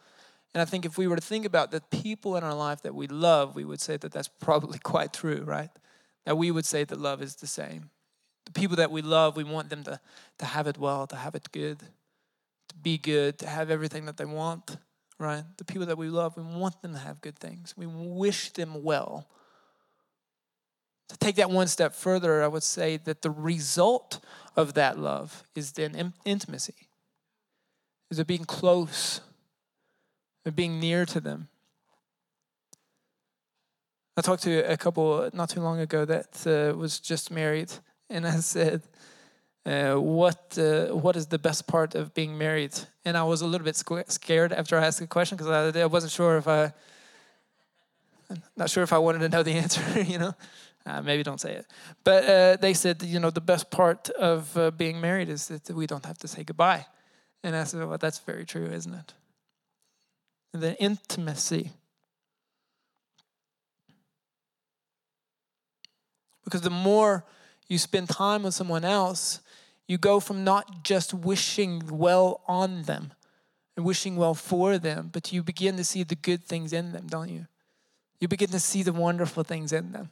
And 0.53 0.61
I 0.61 0.65
think 0.65 0.85
if 0.85 0.99
we 0.99 1.07
were 1.07 1.17
to 1.17 1.23
think 1.23 1.45
about 1.45 1.71
the 1.71 1.81
people 1.81 2.37
in 2.37 2.43
our 2.43 2.55
life 2.55 2.83
that 2.83 2.95
we 2.95 3.07
love, 3.07 3.55
we 3.55 3.65
would 3.65 3.81
say 3.81 3.97
that 3.97 4.13
that's 4.13 4.29
probably 4.29 4.79
quite 4.83 5.13
true, 5.13 5.43
right? 5.45 5.71
That 6.25 6.37
we 6.37 6.51
would 6.51 6.67
say 6.67 6.85
that 6.85 7.01
love 7.01 7.23
is 7.23 7.37
the 7.37 7.47
same. 7.47 7.91
The 8.47 8.53
people 8.53 8.77
that 8.77 8.91
we 8.91 9.01
love, 9.01 9.37
we 9.37 9.45
want 9.45 9.71
them 9.71 9.85
to, 9.85 10.01
to 10.39 10.45
have 10.45 10.67
it 10.67 10.77
well, 10.77 11.07
to 11.07 11.17
have 11.17 11.35
it 11.35 11.53
good, 11.53 11.79
to 11.79 12.75
be 12.83 12.99
good, 12.99 13.39
to 13.39 13.47
have 13.47 13.71
everything 13.71 14.07
that 14.07 14.17
they 14.17 14.25
want 14.25 14.77
right? 15.21 15.45
The 15.59 15.65
people 15.65 15.87
that 15.87 15.99
we 15.99 16.09
love, 16.09 16.37
we 16.37 16.43
want 16.43 16.81
them 16.83 16.95
to 16.95 16.99
have 16.99 17.21
good 17.21 17.39
things. 17.39 17.75
We 17.77 17.87
wish 17.87 18.51
them 18.51 18.83
well. 18.83 19.29
To 21.11 21.19
take 21.19 21.37
that 21.37 21.51
one 21.51 21.67
step 21.67 21.93
further, 21.93 22.43
I 22.43 22.47
would 22.47 22.63
say 22.63 22.97
that 22.99 23.23
the 23.23 23.31
result 23.31 24.21
of 24.57 24.75
that 24.75 24.97
love 24.97 25.43
is 25.57 25.73
then 25.73 26.15
intimacy, 26.25 26.89
is 28.11 28.21
it 28.21 28.29
being 28.29 28.45
close, 28.45 29.21
of 30.47 30.55
being 30.55 30.79
near 30.79 31.05
to 31.07 31.21
them. 31.21 31.49
I 34.17 34.21
talked 34.23 34.45
to 34.45 34.61
a 34.71 34.77
couple 34.77 35.29
not 35.33 35.51
too 35.51 35.61
long 35.61 35.81
ago 35.81 36.05
that 36.05 36.47
uh, 36.47 36.77
was 36.77 37.01
just 37.01 37.31
married, 37.31 37.73
and 38.09 38.25
I 38.27 38.37
said, 38.37 38.83
uh, 39.67 39.95
what 39.97 40.57
uh, 40.59 40.87
what 40.87 41.17
is 41.17 41.27
the 41.27 41.39
best 41.39 41.67
part 41.67 41.95
of 41.95 42.15
being 42.15 42.39
married? 42.39 42.75
And 43.05 43.17
I 43.17 43.25
was 43.25 43.43
a 43.43 43.47
little 43.47 43.65
bit 43.65 43.77
scared 43.77 44.53
after 44.53 44.79
I 44.79 44.87
asked 44.87 45.01
the 45.01 45.07
question 45.07 45.37
because 45.37 45.77
I, 45.77 45.81
I, 45.81 45.87
wasn't 45.87 46.13
sure 46.13 46.37
if 46.39 46.49
I, 46.49 46.73
not 48.57 48.71
sure 48.71 48.83
if 48.83 48.93
I 48.93 48.99
wanted 48.99 49.19
to 49.21 49.29
know 49.29 49.43
the 49.43 49.53
answer. 49.65 49.83
You 50.01 50.19
know, 50.19 50.35
uh, 50.87 51.03
maybe 51.03 51.23
don't 51.23 51.41
say 51.41 51.55
it. 51.55 51.67
But 52.05 52.25
uh, 52.25 52.57
they 52.57 52.75
said, 52.75 53.03
you 53.03 53.21
know, 53.21 53.31
the 53.31 53.41
best 53.41 53.71
part 53.71 54.09
of 54.11 54.57
uh, 54.57 54.71
being 54.71 55.01
married 55.01 55.29
is 55.29 55.49
that 55.49 55.71
we 55.71 55.87
don't 55.87 56.05
have 56.07 56.19
to 56.19 56.29
say 56.29 56.43
goodbye. 56.45 56.87
And 57.43 57.55
I 57.57 57.65
said, 57.65 57.87
well, 57.87 57.99
that's 57.99 58.19
very 58.19 58.45
true, 58.45 58.67
isn't 58.67 58.95
it? 58.95 59.15
And 60.53 60.63
the 60.63 60.77
intimacy. 60.81 61.73
Because 66.45 66.63
the 66.63 66.71
more 66.71 67.25
you 67.69 67.79
spend 67.79 68.09
time 68.09 68.43
with 68.43 68.55
someone 68.55 68.85
else, 68.85 69.41
you 69.87 69.99
go 69.99 70.19
from 70.21 70.45
not 70.45 70.83
just 70.83 71.15
wishing 71.15 71.83
well 71.91 72.43
on 72.47 72.83
them 72.83 73.13
and 73.77 73.85
wishing 73.85 74.17
well 74.17 74.35
for 74.35 74.79
them, 74.79 75.11
but 75.13 75.33
you 75.33 75.43
begin 75.43 75.77
to 75.77 75.85
see 75.85 76.03
the 76.03 76.17
good 76.17 76.45
things 76.45 76.73
in 76.73 76.93
them, 76.93 77.07
don't 77.07 77.29
you? 77.29 77.47
You 78.19 78.29
begin 78.29 78.51
to 78.51 78.61
see 78.61 78.83
the 78.83 78.93
wonderful 78.93 79.45
things 79.45 79.73
in 79.73 79.93
them. 79.93 80.11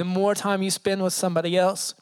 The 0.00 0.06
more 0.06 0.34
time 0.34 0.62
you 0.62 0.70
spend 0.70 1.02
with 1.02 1.12
somebody 1.12 1.58
else, 1.58 1.92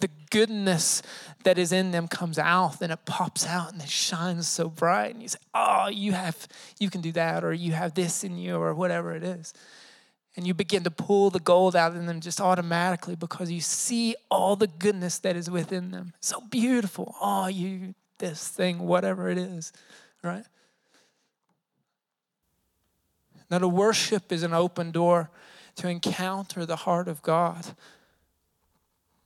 the 0.00 0.10
goodness 0.30 1.00
that 1.44 1.56
is 1.56 1.72
in 1.72 1.92
them 1.92 2.06
comes 2.08 2.38
out 2.38 2.82
and 2.82 2.92
it 2.92 3.06
pops 3.06 3.46
out 3.46 3.72
and 3.72 3.80
it 3.80 3.88
shines 3.88 4.46
so 4.46 4.68
bright 4.68 5.14
and 5.14 5.22
you 5.22 5.28
say 5.28 5.38
oh 5.54 5.88
you 5.88 6.12
have 6.12 6.46
you 6.78 6.90
can 6.90 7.00
do 7.00 7.10
that 7.12 7.42
or 7.42 7.54
you 7.54 7.72
have 7.72 7.94
this 7.94 8.22
in 8.22 8.36
you 8.36 8.56
or 8.56 8.74
whatever 8.74 9.14
it 9.14 9.22
is 9.22 9.54
and 10.36 10.46
you 10.46 10.52
begin 10.52 10.84
to 10.84 10.90
pull 10.90 11.30
the 11.30 11.40
gold 11.40 11.74
out 11.74 11.96
of 11.96 12.04
them 12.04 12.20
just 12.20 12.38
automatically 12.38 13.16
because 13.16 13.50
you 13.50 13.62
see 13.62 14.14
all 14.30 14.54
the 14.54 14.66
goodness 14.66 15.20
that 15.20 15.36
is 15.36 15.50
within 15.50 15.90
them. 15.90 16.12
So 16.20 16.42
beautiful. 16.50 17.14
Oh, 17.18 17.46
you, 17.46 17.94
this 18.18 18.46
thing, 18.46 18.80
whatever 18.80 19.30
it 19.30 19.38
is, 19.38 19.72
right? 20.22 20.44
Now, 23.50 23.58
the 23.58 23.68
worship 23.70 24.30
is 24.32 24.42
an 24.42 24.52
open 24.52 24.90
door 24.90 25.30
to 25.78 25.88
encounter 25.88 26.66
the 26.66 26.76
heart 26.76 27.08
of 27.08 27.22
God. 27.22 27.66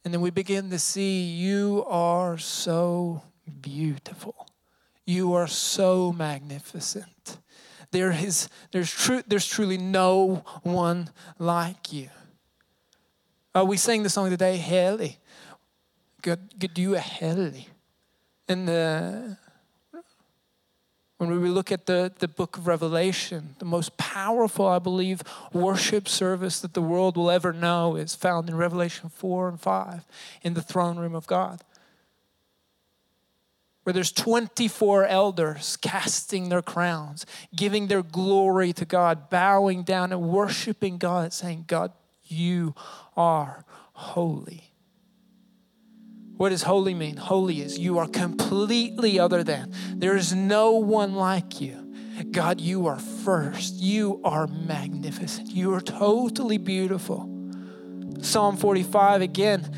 And 0.05 0.13
then 0.13 0.21
we 0.21 0.31
begin 0.31 0.71
to 0.71 0.79
see 0.79 1.23
you 1.23 1.85
are 1.89 2.39
so 2.39 3.23
beautiful. 3.61 4.49
You 5.07 5.33
are 5.35 5.47
so 5.47 6.13
magnificent. 6.13 7.39
There 7.91 8.11
is, 8.11 8.49
there's, 8.71 8.91
tru- 8.91 9.23
there's 9.27 9.47
truly 9.47 9.79
no 9.79 10.45
one 10.63 11.11
like 11.39 11.93
you. 11.93 12.09
Uh, 13.55 13.65
we 13.65 13.77
sang 13.77 14.03
the 14.03 14.09
song 14.09 14.31
today, 14.31 14.59
Hellig. 14.59 15.17
God, 16.23 16.41
God, 16.59 16.79
you 16.79 16.95
are 16.95 17.01
hellig. 17.01 17.67
And 18.49 18.71
uh, 18.71 19.35
when 21.29 21.41
we 21.41 21.49
look 21.49 21.71
at 21.71 21.87
the, 21.87 22.13
the 22.19 22.27
book 22.27 22.57
of 22.57 22.67
Revelation, 22.67 23.55
the 23.59 23.65
most 23.65 23.97
powerful, 23.97 24.67
I 24.67 24.79
believe, 24.81 25.23
worship 25.53 26.09
service 26.09 26.61
that 26.61 26.75
the 26.75 26.83
world 26.83 27.17
will 27.17 27.31
ever 27.31 27.53
know 27.53 27.95
is 27.95 28.15
found 28.15 28.49
in 28.49 28.57
Revelation 28.57 29.09
4 29.09 29.49
and 29.51 29.61
5 29.61 30.05
in 30.43 30.55
the 30.55 30.63
throne 30.63 30.99
room 30.99 31.15
of 31.15 31.27
God. 31.27 31.63
Where 33.85 33.93
there's 33.93 34.11
24 34.11 35.07
elders 35.07 35.77
casting 35.77 36.49
their 36.49 36.63
crowns, 36.63 37.25
giving 37.55 37.87
their 37.87 38.03
glory 38.03 38.73
to 38.73 38.85
God, 38.85 39.31
bowing 39.31 39.85
down 39.85 40.13
and 40.13 40.23
worshiping 40.23 40.99
God, 40.99 41.33
saying, 41.33 41.65
God, 41.69 41.93
you 42.25 42.75
are 43.17 43.65
holy. 43.93 44.72
What 46.37 46.49
does 46.49 46.63
holy 46.63 46.95
mean? 46.95 47.17
Holy 47.17 47.61
is 47.61 47.79
you 47.79 47.99
are 47.99 48.09
completely 48.09 49.19
other 49.19 49.45
than. 49.45 49.73
There 49.95 50.17
is 50.17 50.35
no 50.35 50.73
one 50.73 51.15
like 51.15 51.61
you. 51.61 51.79
God, 52.31 52.61
you 52.61 52.87
are 52.87 52.99
first. 52.99 53.75
You 53.75 54.21
are 54.25 54.47
magnificent. 54.47 55.51
You 55.51 55.73
are 55.75 55.81
totally 55.81 56.59
beautiful. 56.59 57.29
Psalm 58.21 58.57
45 58.57 59.23
again. 59.23 59.71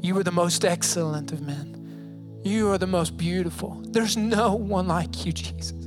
You 0.00 0.18
are 0.18 0.22
the 0.22 0.32
most 0.32 0.64
excellent 0.64 1.32
of 1.32 1.40
men. 1.40 2.40
You 2.44 2.70
are 2.70 2.78
the 2.78 2.86
most 2.86 3.16
beautiful. 3.16 3.82
There's 3.86 4.16
no 4.16 4.54
one 4.54 4.86
like 4.86 5.24
you, 5.24 5.32
Jesus. 5.32 5.83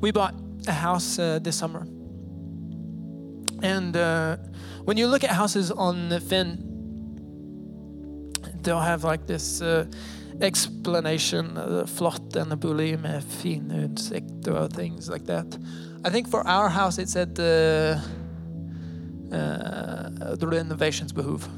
We 0.00 0.10
bought 0.12 0.34
a 0.66 0.72
house 0.72 1.18
uh, 1.18 1.38
this 1.42 1.56
summer. 1.56 1.86
And 3.62 3.96
uh, 3.96 4.36
when 4.84 4.96
you 4.96 5.06
look 5.06 5.24
at 5.24 5.30
houses 5.30 5.70
on 5.70 6.08
the 6.08 6.20
Finn, 6.20 6.70
they'll 8.62 8.80
have 8.80 9.04
like 9.04 9.26
this 9.26 9.60
uh, 9.60 9.84
explanation, 10.40 11.56
uh, 11.56 11.84
flott 11.86 12.36
and 12.36 12.58
bolig 12.60 13.00
med 13.00 13.22
fin 13.24 13.70
utsikt 13.70 14.48
or 14.48 14.68
things 14.68 15.08
like 15.08 15.26
that. 15.26 15.58
I 16.04 16.10
think 16.10 16.28
for 16.28 16.46
our 16.46 16.70
house 16.70 16.98
it 16.98 17.08
said 17.10 17.38
uh, 17.38 18.00
uh, 19.34 20.36
the 20.36 20.46
renovationsbehov. 20.46 21.48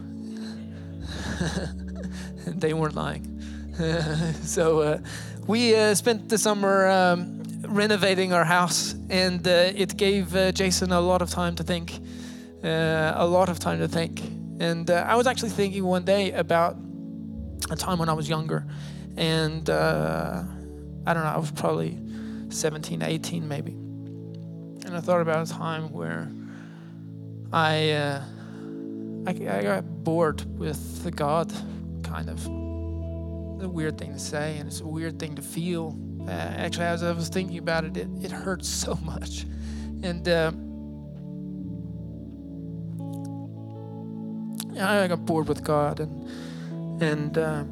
they 2.60 2.72
weren't 2.72 2.96
lying. 2.96 3.40
so 4.42 5.00
we 5.46 5.74
spent 5.94 6.28
the 6.28 6.38
summer 6.38 6.88
um, 6.88 7.41
renovating 7.72 8.32
our 8.32 8.44
house, 8.44 8.94
and 9.08 9.46
uh, 9.46 9.72
it 9.74 9.96
gave 9.96 10.36
uh, 10.36 10.52
Jason 10.52 10.92
a 10.92 11.00
lot 11.00 11.22
of 11.22 11.30
time 11.30 11.56
to 11.56 11.64
think. 11.64 11.98
Uh, 12.62 13.12
a 13.16 13.26
lot 13.26 13.48
of 13.48 13.58
time 13.58 13.80
to 13.80 13.88
think. 13.88 14.22
And 14.60 14.88
uh, 14.88 15.04
I 15.08 15.16
was 15.16 15.26
actually 15.26 15.50
thinking 15.50 15.82
one 15.84 16.04
day 16.04 16.30
about 16.30 16.76
a 17.70 17.76
time 17.76 17.98
when 17.98 18.08
I 18.08 18.12
was 18.12 18.28
younger, 18.28 18.64
and 19.16 19.68
uh, 19.68 20.44
I 21.04 21.14
don't 21.14 21.24
know, 21.24 21.30
I 21.30 21.38
was 21.38 21.50
probably 21.50 21.98
17, 22.50 23.02
18 23.02 23.48
maybe. 23.48 23.72
And 23.72 24.96
I 24.96 25.00
thought 25.00 25.20
about 25.20 25.48
a 25.48 25.52
time 25.52 25.90
where 25.92 26.30
I, 27.52 27.90
uh, 27.90 28.22
I, 29.26 29.30
I 29.30 29.62
got 29.62 30.04
bored 30.04 30.44
with 30.58 31.10
God, 31.16 31.52
kind 32.04 32.28
of. 32.30 32.38
It's 32.38 33.64
a 33.64 33.68
weird 33.68 33.98
thing 33.98 34.12
to 34.12 34.18
say, 34.20 34.58
and 34.58 34.68
it's 34.68 34.80
a 34.80 34.86
weird 34.86 35.18
thing 35.18 35.34
to 35.34 35.42
feel 35.42 35.96
uh, 36.28 36.30
actually, 36.30 36.84
as 36.84 37.02
I 37.02 37.12
was 37.12 37.28
thinking 37.28 37.58
about 37.58 37.84
it, 37.84 37.96
it, 37.96 38.08
it 38.22 38.30
hurts 38.30 38.68
so 38.84 38.94
much. 39.02 39.44
And 40.02 40.28
uh, 40.28 40.52
I 44.80 45.06
got 45.06 45.24
bored 45.26 45.48
with 45.48 45.62
God, 45.62 46.00
and 46.00 47.02
and 47.02 47.38
uh, 47.38 47.64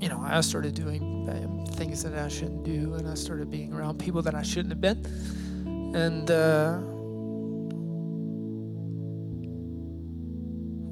you 0.00 0.08
know, 0.08 0.20
I 0.20 0.40
started 0.40 0.74
doing 0.74 1.28
um, 1.28 1.66
things 1.66 2.02
that 2.02 2.14
I 2.14 2.28
shouldn't 2.28 2.64
do, 2.64 2.94
and 2.94 3.08
I 3.08 3.14
started 3.14 3.50
being 3.50 3.72
around 3.72 3.98
people 3.98 4.22
that 4.22 4.34
I 4.34 4.42
shouldn't 4.42 4.70
have 4.70 4.80
been, 4.80 5.04
and. 5.94 6.30
Uh, 6.30 6.78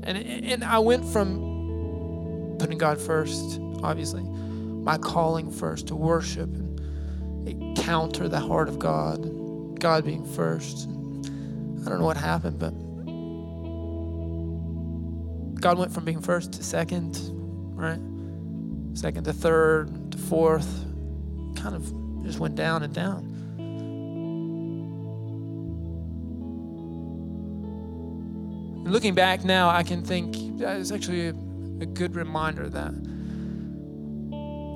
and 0.04 0.18
and 0.18 0.64
I 0.64 0.80
went 0.80 1.04
from 1.04 2.56
putting 2.58 2.76
God 2.76 3.00
first 3.00 3.60
obviously, 3.82 4.22
my 4.22 4.98
calling 4.98 5.50
first 5.50 5.88
to 5.88 5.96
worship 5.96 6.48
and 6.54 7.48
encounter 7.48 8.28
the 8.28 8.40
heart 8.40 8.68
of 8.68 8.78
God, 8.78 9.78
God 9.80 10.04
being 10.04 10.24
first. 10.24 10.88
I 10.88 11.88
don't 11.88 11.98
know 11.98 12.04
what 12.04 12.16
happened, 12.16 12.58
but 12.58 12.72
God 15.60 15.78
went 15.78 15.92
from 15.92 16.04
being 16.04 16.20
first 16.20 16.52
to 16.54 16.62
second, 16.62 17.18
right? 17.74 18.00
Second 18.96 19.24
to 19.24 19.32
third 19.32 20.12
to 20.12 20.18
fourth, 20.18 20.84
kind 21.56 21.74
of 21.74 21.92
just 22.24 22.38
went 22.38 22.54
down 22.54 22.82
and 22.82 22.94
down. 22.94 23.32
looking 28.92 29.14
back 29.14 29.44
now, 29.44 29.70
I 29.70 29.82
can 29.82 30.02
think 30.02 30.36
it's 30.60 30.92
actually 30.92 31.28
a, 31.28 31.34
a 31.80 31.86
good 31.86 32.14
reminder 32.14 32.68
that 32.68 32.92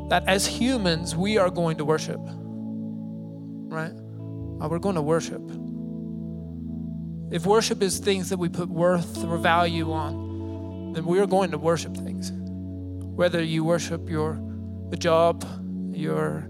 that 0.09 0.27
as 0.27 0.47
humans, 0.47 1.17
we 1.17 1.39
are 1.39 1.51
going 1.51 1.77
to 1.79 1.85
worship. 1.85 2.21
Right? 2.21 3.93
Uh, 3.93 4.69
we're 4.69 4.79
going 4.79 4.95
to 4.95 5.03
worship. 5.03 5.43
If 7.31 7.45
worship 7.45 7.83
is 7.83 7.99
things 7.99 8.29
that 8.31 8.39
we 8.39 8.49
put 8.49 8.69
worth 8.69 9.25
or 9.25 9.37
value 9.37 9.93
on, 9.93 10.93
then 10.93 11.05
we 11.05 11.19
are 11.19 11.27
going 11.27 11.51
to 11.51 11.59
worship 11.59 11.97
things. 11.97 12.33
Whether 12.33 13.43
you 13.43 13.65
worship 13.65 14.09
your 14.09 14.41
job, 14.99 15.45
your 15.93 16.49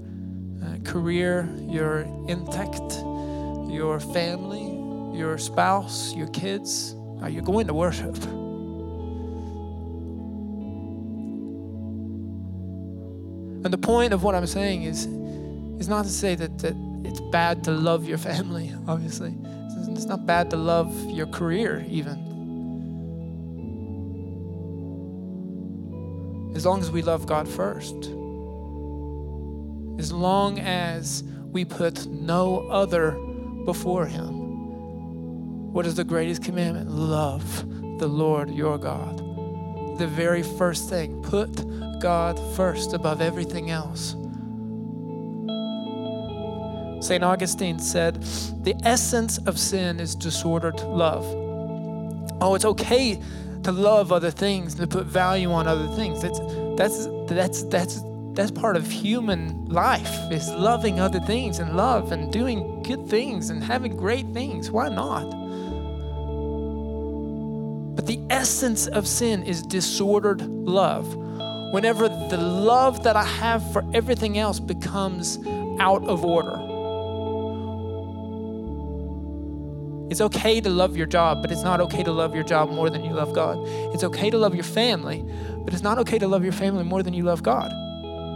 uh, 0.62 0.77
career, 0.85 1.49
your 1.61 2.03
intellect, 2.29 2.99
your 3.73 3.99
family, 4.01 5.19
your 5.19 5.38
spouse, 5.38 6.14
your 6.14 6.29
kids, 6.29 6.95
are 7.23 7.31
you 7.31 7.40
going 7.40 7.66
to 7.66 7.75
worship? 7.75 8.16
And 13.64 13.73
the 13.73 13.79
point 13.79 14.12
of 14.12 14.23
what 14.23 14.35
I'm 14.35 14.47
saying 14.47 14.83
is, 14.83 15.07
is 15.81 15.88
not 15.88 16.05
to 16.05 16.11
say 16.11 16.35
that, 16.35 16.59
that 16.59 16.75
it's 17.05 17.21
bad 17.21 17.64
to 17.64 17.71
love 17.71 18.07
your 18.07 18.19
family, 18.19 18.73
obviously. 18.88 19.35
It's 19.88 20.07
not 20.07 20.27
bad 20.27 20.51
to 20.51 20.57
love 20.57 20.95
your 21.11 21.27
career, 21.27 21.85
even. 21.88 22.27
As 26.55 26.64
long 26.64 26.81
as 26.81 26.90
we 26.90 27.03
love 27.03 27.27
God 27.27 27.49
first. 27.49 27.95
As 29.99 30.12
long 30.12 30.59
as 30.59 31.23
we 31.51 31.64
put 31.64 32.07
no 32.07 32.69
other 32.69 33.12
before 33.64 34.07
Him. 34.07 35.73
What 35.73 35.87
is 35.87 35.95
the 35.95 36.05
greatest 36.05 36.42
commandment? 36.42 36.90
Love 36.90 37.66
the 37.99 38.07
Lord 38.07 38.51
your 38.51 38.79
God. 38.79 39.19
The 39.99 40.07
very 40.07 40.42
first 40.42 40.88
thing. 40.88 41.23
Put 41.23 41.57
God 42.00 42.38
first 42.54 42.92
above 42.92 43.20
everything 43.20 43.70
else. 43.70 44.16
St. 47.06 47.22
Augustine 47.22 47.78
said, 47.78 48.22
The 48.62 48.74
essence 48.82 49.38
of 49.38 49.59
sin 49.59 50.00
is 50.00 50.14
disordered 50.14 50.80
love. 50.80 51.24
Oh, 52.40 52.54
it's 52.54 52.64
okay 52.64 53.20
to 53.62 53.72
love 53.72 54.12
other 54.12 54.30
things, 54.30 54.74
to 54.76 54.87
put 54.87 55.06
value 55.06 55.50
on 55.52 55.66
other 55.66 55.88
things. 55.88 56.22
That's, 56.22 56.40
that's, 56.76 57.06
that's, 57.26 57.62
that's, 57.64 58.02
that's 58.32 58.50
part 58.50 58.76
of 58.76 58.90
human 58.90 59.66
life, 59.66 60.16
is 60.30 60.48
loving 60.50 61.00
other 61.00 61.20
things 61.20 61.59
and 61.59 61.76
love 61.76 62.12
and 62.12 62.32
doing 62.32 62.82
good 62.82 63.09
things 63.09 63.50
and 63.50 63.62
having 63.62 63.96
great 63.96 64.32
things. 64.32 64.70
Why 64.70 64.88
not? 64.88 65.30
But 67.96 68.06
the 68.06 68.20
essence 68.30 68.87
of 68.87 69.06
sin 69.06 69.42
is 69.42 69.62
disordered 69.62 70.42
love 70.42 71.26
whenever 71.72 72.09
the 72.09 72.37
love 72.37 73.02
that 73.02 73.16
I 73.16 73.24
have 73.24 73.72
for 73.72 73.85
everything 73.92 74.38
else 74.38 74.61
becomes 74.61 75.38
out 75.79 76.05
of 76.05 76.24
order. 76.24 76.62
It's 80.11 80.20
okay 80.20 80.61
to 80.61 80.70
love 80.70 80.96
your 80.96 81.07
job, 81.07 81.42
but 81.42 81.50
it's 81.50 81.64
not 81.64 81.81
okay 81.81 82.05
to 82.05 82.12
love 82.12 82.35
your 82.35 82.44
job 82.44 82.70
more 82.70 82.88
than 82.88 83.05
you 83.05 83.12
love 83.12 83.33
God. 83.33 83.59
It's 83.92 84.05
okay 84.05 84.31
to 84.31 84.38
love 84.38 84.55
your 84.55 84.64
family, 84.64 85.24
but 85.64 85.74
it's 85.74 85.83
not 85.83 85.98
okay 85.98 86.18
to 86.18 86.29
love 86.29 86.44
your 86.44 86.52
family 86.52 86.85
more 86.85 87.02
than 87.02 87.12
you 87.12 87.24
love 87.24 87.42
God. 87.42 87.72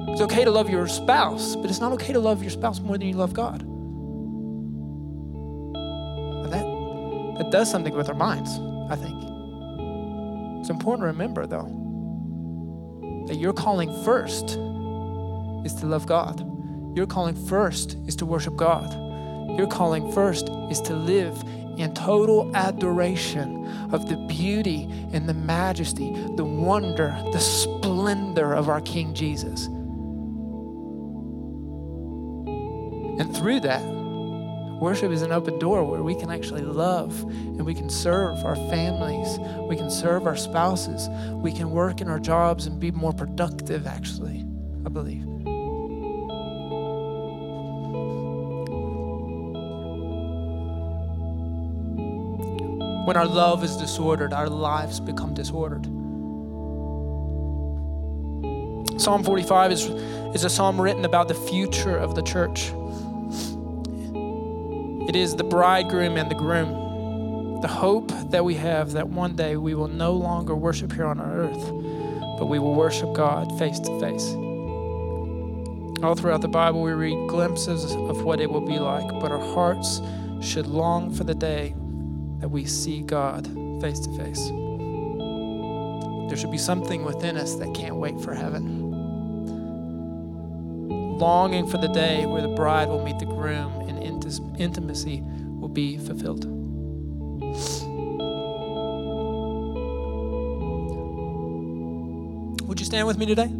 It's 0.08 0.20
okay 0.20 0.44
to 0.44 0.50
love 0.50 0.68
your 0.68 0.88
spouse, 0.88 1.54
but 1.54 1.70
it's 1.70 1.78
not 1.78 1.92
okay 1.92 2.12
to 2.12 2.18
love 2.18 2.42
your 2.42 2.50
spouse 2.50 2.80
more 2.80 2.98
than 2.98 3.06
you 3.06 3.14
love 3.14 3.32
God. 3.32 3.60
That, 6.50 6.64
that 7.38 7.50
does 7.52 7.70
something 7.70 7.94
with 7.94 8.08
our 8.08 8.16
minds, 8.16 8.58
I 8.90 8.96
think. 8.96 9.14
It's 10.60 10.70
important 10.70 11.02
to 11.04 11.06
remember, 11.06 11.46
though, 11.46 11.79
that 13.26 13.36
your 13.36 13.52
calling 13.52 13.92
first 14.04 14.58
is 15.64 15.74
to 15.80 15.86
love 15.86 16.06
God. 16.06 16.46
Your 16.96 17.06
calling 17.06 17.34
first 17.46 17.96
is 18.06 18.16
to 18.16 18.26
worship 18.26 18.56
God. 18.56 18.92
Your 19.56 19.66
calling 19.66 20.10
first 20.12 20.48
is 20.70 20.80
to 20.82 20.94
live 20.94 21.42
in 21.76 21.94
total 21.94 22.54
adoration 22.54 23.66
of 23.92 24.08
the 24.08 24.16
beauty 24.26 24.88
and 25.12 25.28
the 25.28 25.34
majesty, 25.34 26.12
the 26.36 26.44
wonder, 26.44 27.16
the 27.32 27.40
splendor 27.40 28.52
of 28.52 28.68
our 28.68 28.80
King 28.80 29.14
Jesus. 29.14 29.66
And 33.18 33.34
through 33.36 33.60
that, 33.60 33.82
worship 34.80 35.12
is 35.12 35.20
an 35.20 35.30
open 35.30 35.58
door 35.58 35.84
where 35.84 36.02
we 36.02 36.14
can 36.14 36.30
actually 36.30 36.62
love 36.62 37.22
and 37.22 37.64
we 37.66 37.74
can 37.74 37.90
serve 37.90 38.42
our 38.44 38.56
families, 38.56 39.38
we 39.68 39.76
can 39.76 39.90
serve 39.90 40.26
our 40.26 40.36
spouses, 40.36 41.08
we 41.34 41.52
can 41.52 41.70
work 41.70 42.00
in 42.00 42.08
our 42.08 42.18
jobs 42.18 42.66
and 42.66 42.80
be 42.80 42.90
more 42.90 43.12
productive, 43.12 43.86
actually, 43.86 44.46
I 44.86 44.88
believe. 44.88 45.26
When 53.06 53.16
our 53.16 53.26
love 53.26 53.62
is 53.64 53.76
disordered, 53.76 54.32
our 54.32 54.48
lives 54.48 54.98
become 54.98 55.34
disordered. 55.34 55.84
Psalm 59.00 59.24
45 59.24 59.72
is, 59.72 59.84
is 60.34 60.44
a 60.44 60.50
psalm 60.50 60.80
written 60.80 61.04
about 61.04 61.28
the 61.28 61.34
future 61.34 61.96
of 61.96 62.14
the 62.14 62.22
church. 62.22 62.70
It 65.10 65.16
is 65.16 65.34
the 65.34 65.42
bridegroom 65.42 66.16
and 66.16 66.30
the 66.30 66.36
groom. 66.36 67.60
The 67.62 67.66
hope 67.66 68.12
that 68.30 68.44
we 68.44 68.54
have 68.54 68.92
that 68.92 69.08
one 69.08 69.34
day 69.34 69.56
we 69.56 69.74
will 69.74 69.88
no 69.88 70.12
longer 70.12 70.54
worship 70.54 70.92
here 70.92 71.04
on 71.04 71.20
earth, 71.20 72.38
but 72.38 72.46
we 72.46 72.60
will 72.60 72.76
worship 72.76 73.12
God 73.12 73.58
face 73.58 73.80
to 73.80 73.98
face. 73.98 74.32
All 76.04 76.14
throughout 76.14 76.42
the 76.42 76.48
Bible, 76.48 76.80
we 76.80 76.92
read 76.92 77.28
glimpses 77.28 77.92
of 77.92 78.22
what 78.22 78.40
it 78.40 78.48
will 78.48 78.64
be 78.64 78.78
like, 78.78 79.08
but 79.20 79.32
our 79.32 79.44
hearts 79.52 80.00
should 80.40 80.68
long 80.68 81.12
for 81.12 81.24
the 81.24 81.34
day 81.34 81.74
that 82.38 82.48
we 82.48 82.64
see 82.64 83.00
God 83.00 83.48
face 83.80 83.98
to 83.98 84.16
face. 84.16 84.46
There 86.28 86.36
should 86.36 86.52
be 86.52 86.56
something 86.56 87.04
within 87.04 87.36
us 87.36 87.56
that 87.56 87.74
can't 87.74 87.96
wait 87.96 88.20
for 88.20 88.32
heaven. 88.32 88.89
Longing 91.20 91.66
for 91.66 91.76
the 91.76 91.88
day 91.88 92.24
where 92.24 92.40
the 92.40 92.48
bride 92.48 92.88
will 92.88 93.04
meet 93.04 93.18
the 93.18 93.26
groom 93.26 93.72
and 93.88 94.02
intimacy 94.58 95.22
will 95.22 95.68
be 95.68 95.98
fulfilled. 95.98 96.46
Would 102.66 102.80
you 102.80 102.86
stand 102.86 103.06
with 103.06 103.18
me 103.18 103.26
today? 103.26 103.50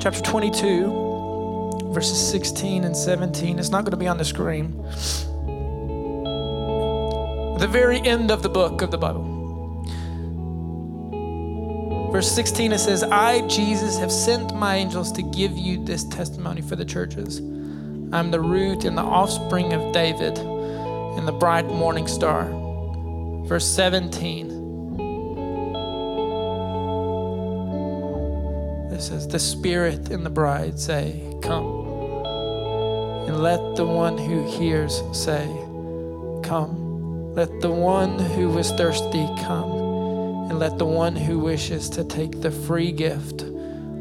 chapter 0.00 0.22
22, 0.22 1.09
verses 1.92 2.30
16 2.30 2.84
and 2.84 2.96
17. 2.96 3.58
It's 3.58 3.70
not 3.70 3.84
going 3.84 3.90
to 3.90 3.96
be 3.96 4.08
on 4.08 4.18
the 4.18 4.24
screen. 4.24 4.76
the 7.58 7.68
very 7.68 8.00
end 8.00 8.30
of 8.30 8.42
the 8.42 8.48
book 8.48 8.80
of 8.80 8.90
the 8.90 8.98
Bible. 8.98 9.38
Verse 12.10 12.30
16, 12.32 12.72
it 12.72 12.78
says, 12.78 13.02
I, 13.02 13.46
Jesus, 13.46 13.98
have 13.98 14.10
sent 14.10 14.54
my 14.54 14.76
angels 14.76 15.12
to 15.12 15.22
give 15.22 15.56
you 15.56 15.84
this 15.84 16.04
testimony 16.04 16.60
for 16.60 16.74
the 16.74 16.84
churches. 16.84 17.38
I'm 18.12 18.30
the 18.30 18.40
root 18.40 18.84
and 18.84 18.96
the 18.98 19.02
offspring 19.02 19.72
of 19.72 19.92
David 19.92 20.38
and 20.38 21.28
the 21.28 21.32
bright 21.32 21.66
morning 21.66 22.08
star. 22.08 22.44
Verse 23.46 23.66
17, 23.66 24.50
it 28.92 29.00
says, 29.00 29.28
The 29.28 29.38
Spirit 29.38 30.10
and 30.10 30.24
the 30.26 30.30
bride 30.30 30.78
say, 30.78 31.36
Come. 31.42 31.79
And 33.30 33.44
let 33.44 33.76
the 33.76 33.86
one 33.86 34.18
who 34.18 34.42
hears 34.44 35.04
say, 35.12 35.46
Come. 36.42 37.32
Let 37.32 37.60
the 37.60 37.70
one 37.70 38.18
who 38.18 38.58
is 38.58 38.72
thirsty 38.72 39.24
come. 39.44 39.70
And 40.50 40.58
let 40.58 40.78
the 40.78 40.84
one 40.84 41.14
who 41.14 41.38
wishes 41.38 41.88
to 41.90 42.02
take 42.02 42.40
the 42.40 42.50
free 42.50 42.90
gift 42.90 43.42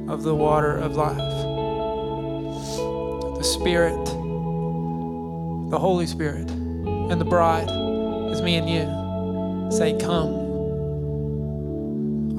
of 0.09 0.23
the 0.23 0.33
water 0.33 0.75
of 0.75 0.95
life. 0.95 1.15
The 3.37 3.43
Spirit, 3.43 4.03
the 5.69 5.77
Holy 5.77 6.07
Spirit, 6.07 6.49
and 6.49 7.21
the 7.21 7.25
bride 7.25 7.69
is 8.31 8.41
me 8.41 8.55
and 8.55 8.67
you. 8.67 9.77
Say, 9.77 9.95
Come. 9.99 10.33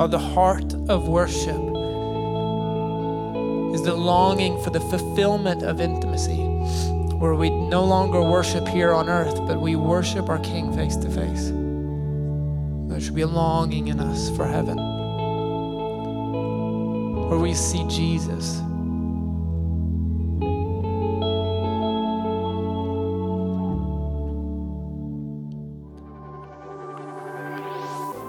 Of 0.01 0.11
the 0.11 0.19
heart 0.19 0.75
of 0.89 1.07
worship 1.07 1.55
is 3.77 3.83
the 3.85 3.95
longing 3.95 4.61
for 4.65 4.71
the 4.71 4.81
fulfillment 4.81 5.63
of 5.63 5.81
intimacy, 5.81 6.50
where 7.21 7.35
we 7.35 7.51
no 7.51 7.85
longer 7.85 8.23
worship 8.23 8.67
here 8.67 8.95
on 8.95 9.11
earth, 9.11 9.37
but 9.47 9.61
we 9.61 9.77
worship 9.77 10.31
our 10.31 10.39
King 10.39 10.73
face 10.73 10.97
to 10.97 11.11
face. 11.11 11.53
There 12.89 12.99
should 12.99 13.15
be 13.15 13.21
a 13.21 13.27
longing 13.27 13.89
in 13.89 14.01
us 14.01 14.31
for 14.37 14.47
heaven, 14.47 14.79
where 17.29 17.39
we 17.39 17.55
see 17.55 17.85
Jesus. 17.89 18.63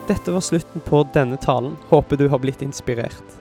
Dette 0.08 0.32
var 0.32 0.42
slutten 0.42 0.82
på 0.82 1.08
denne 1.14 1.38
talen. 1.38 1.78
Håper 1.90 2.18
du 2.18 2.28
har 2.28 2.40
blitt 2.40 2.62
inspirert. 2.62 3.41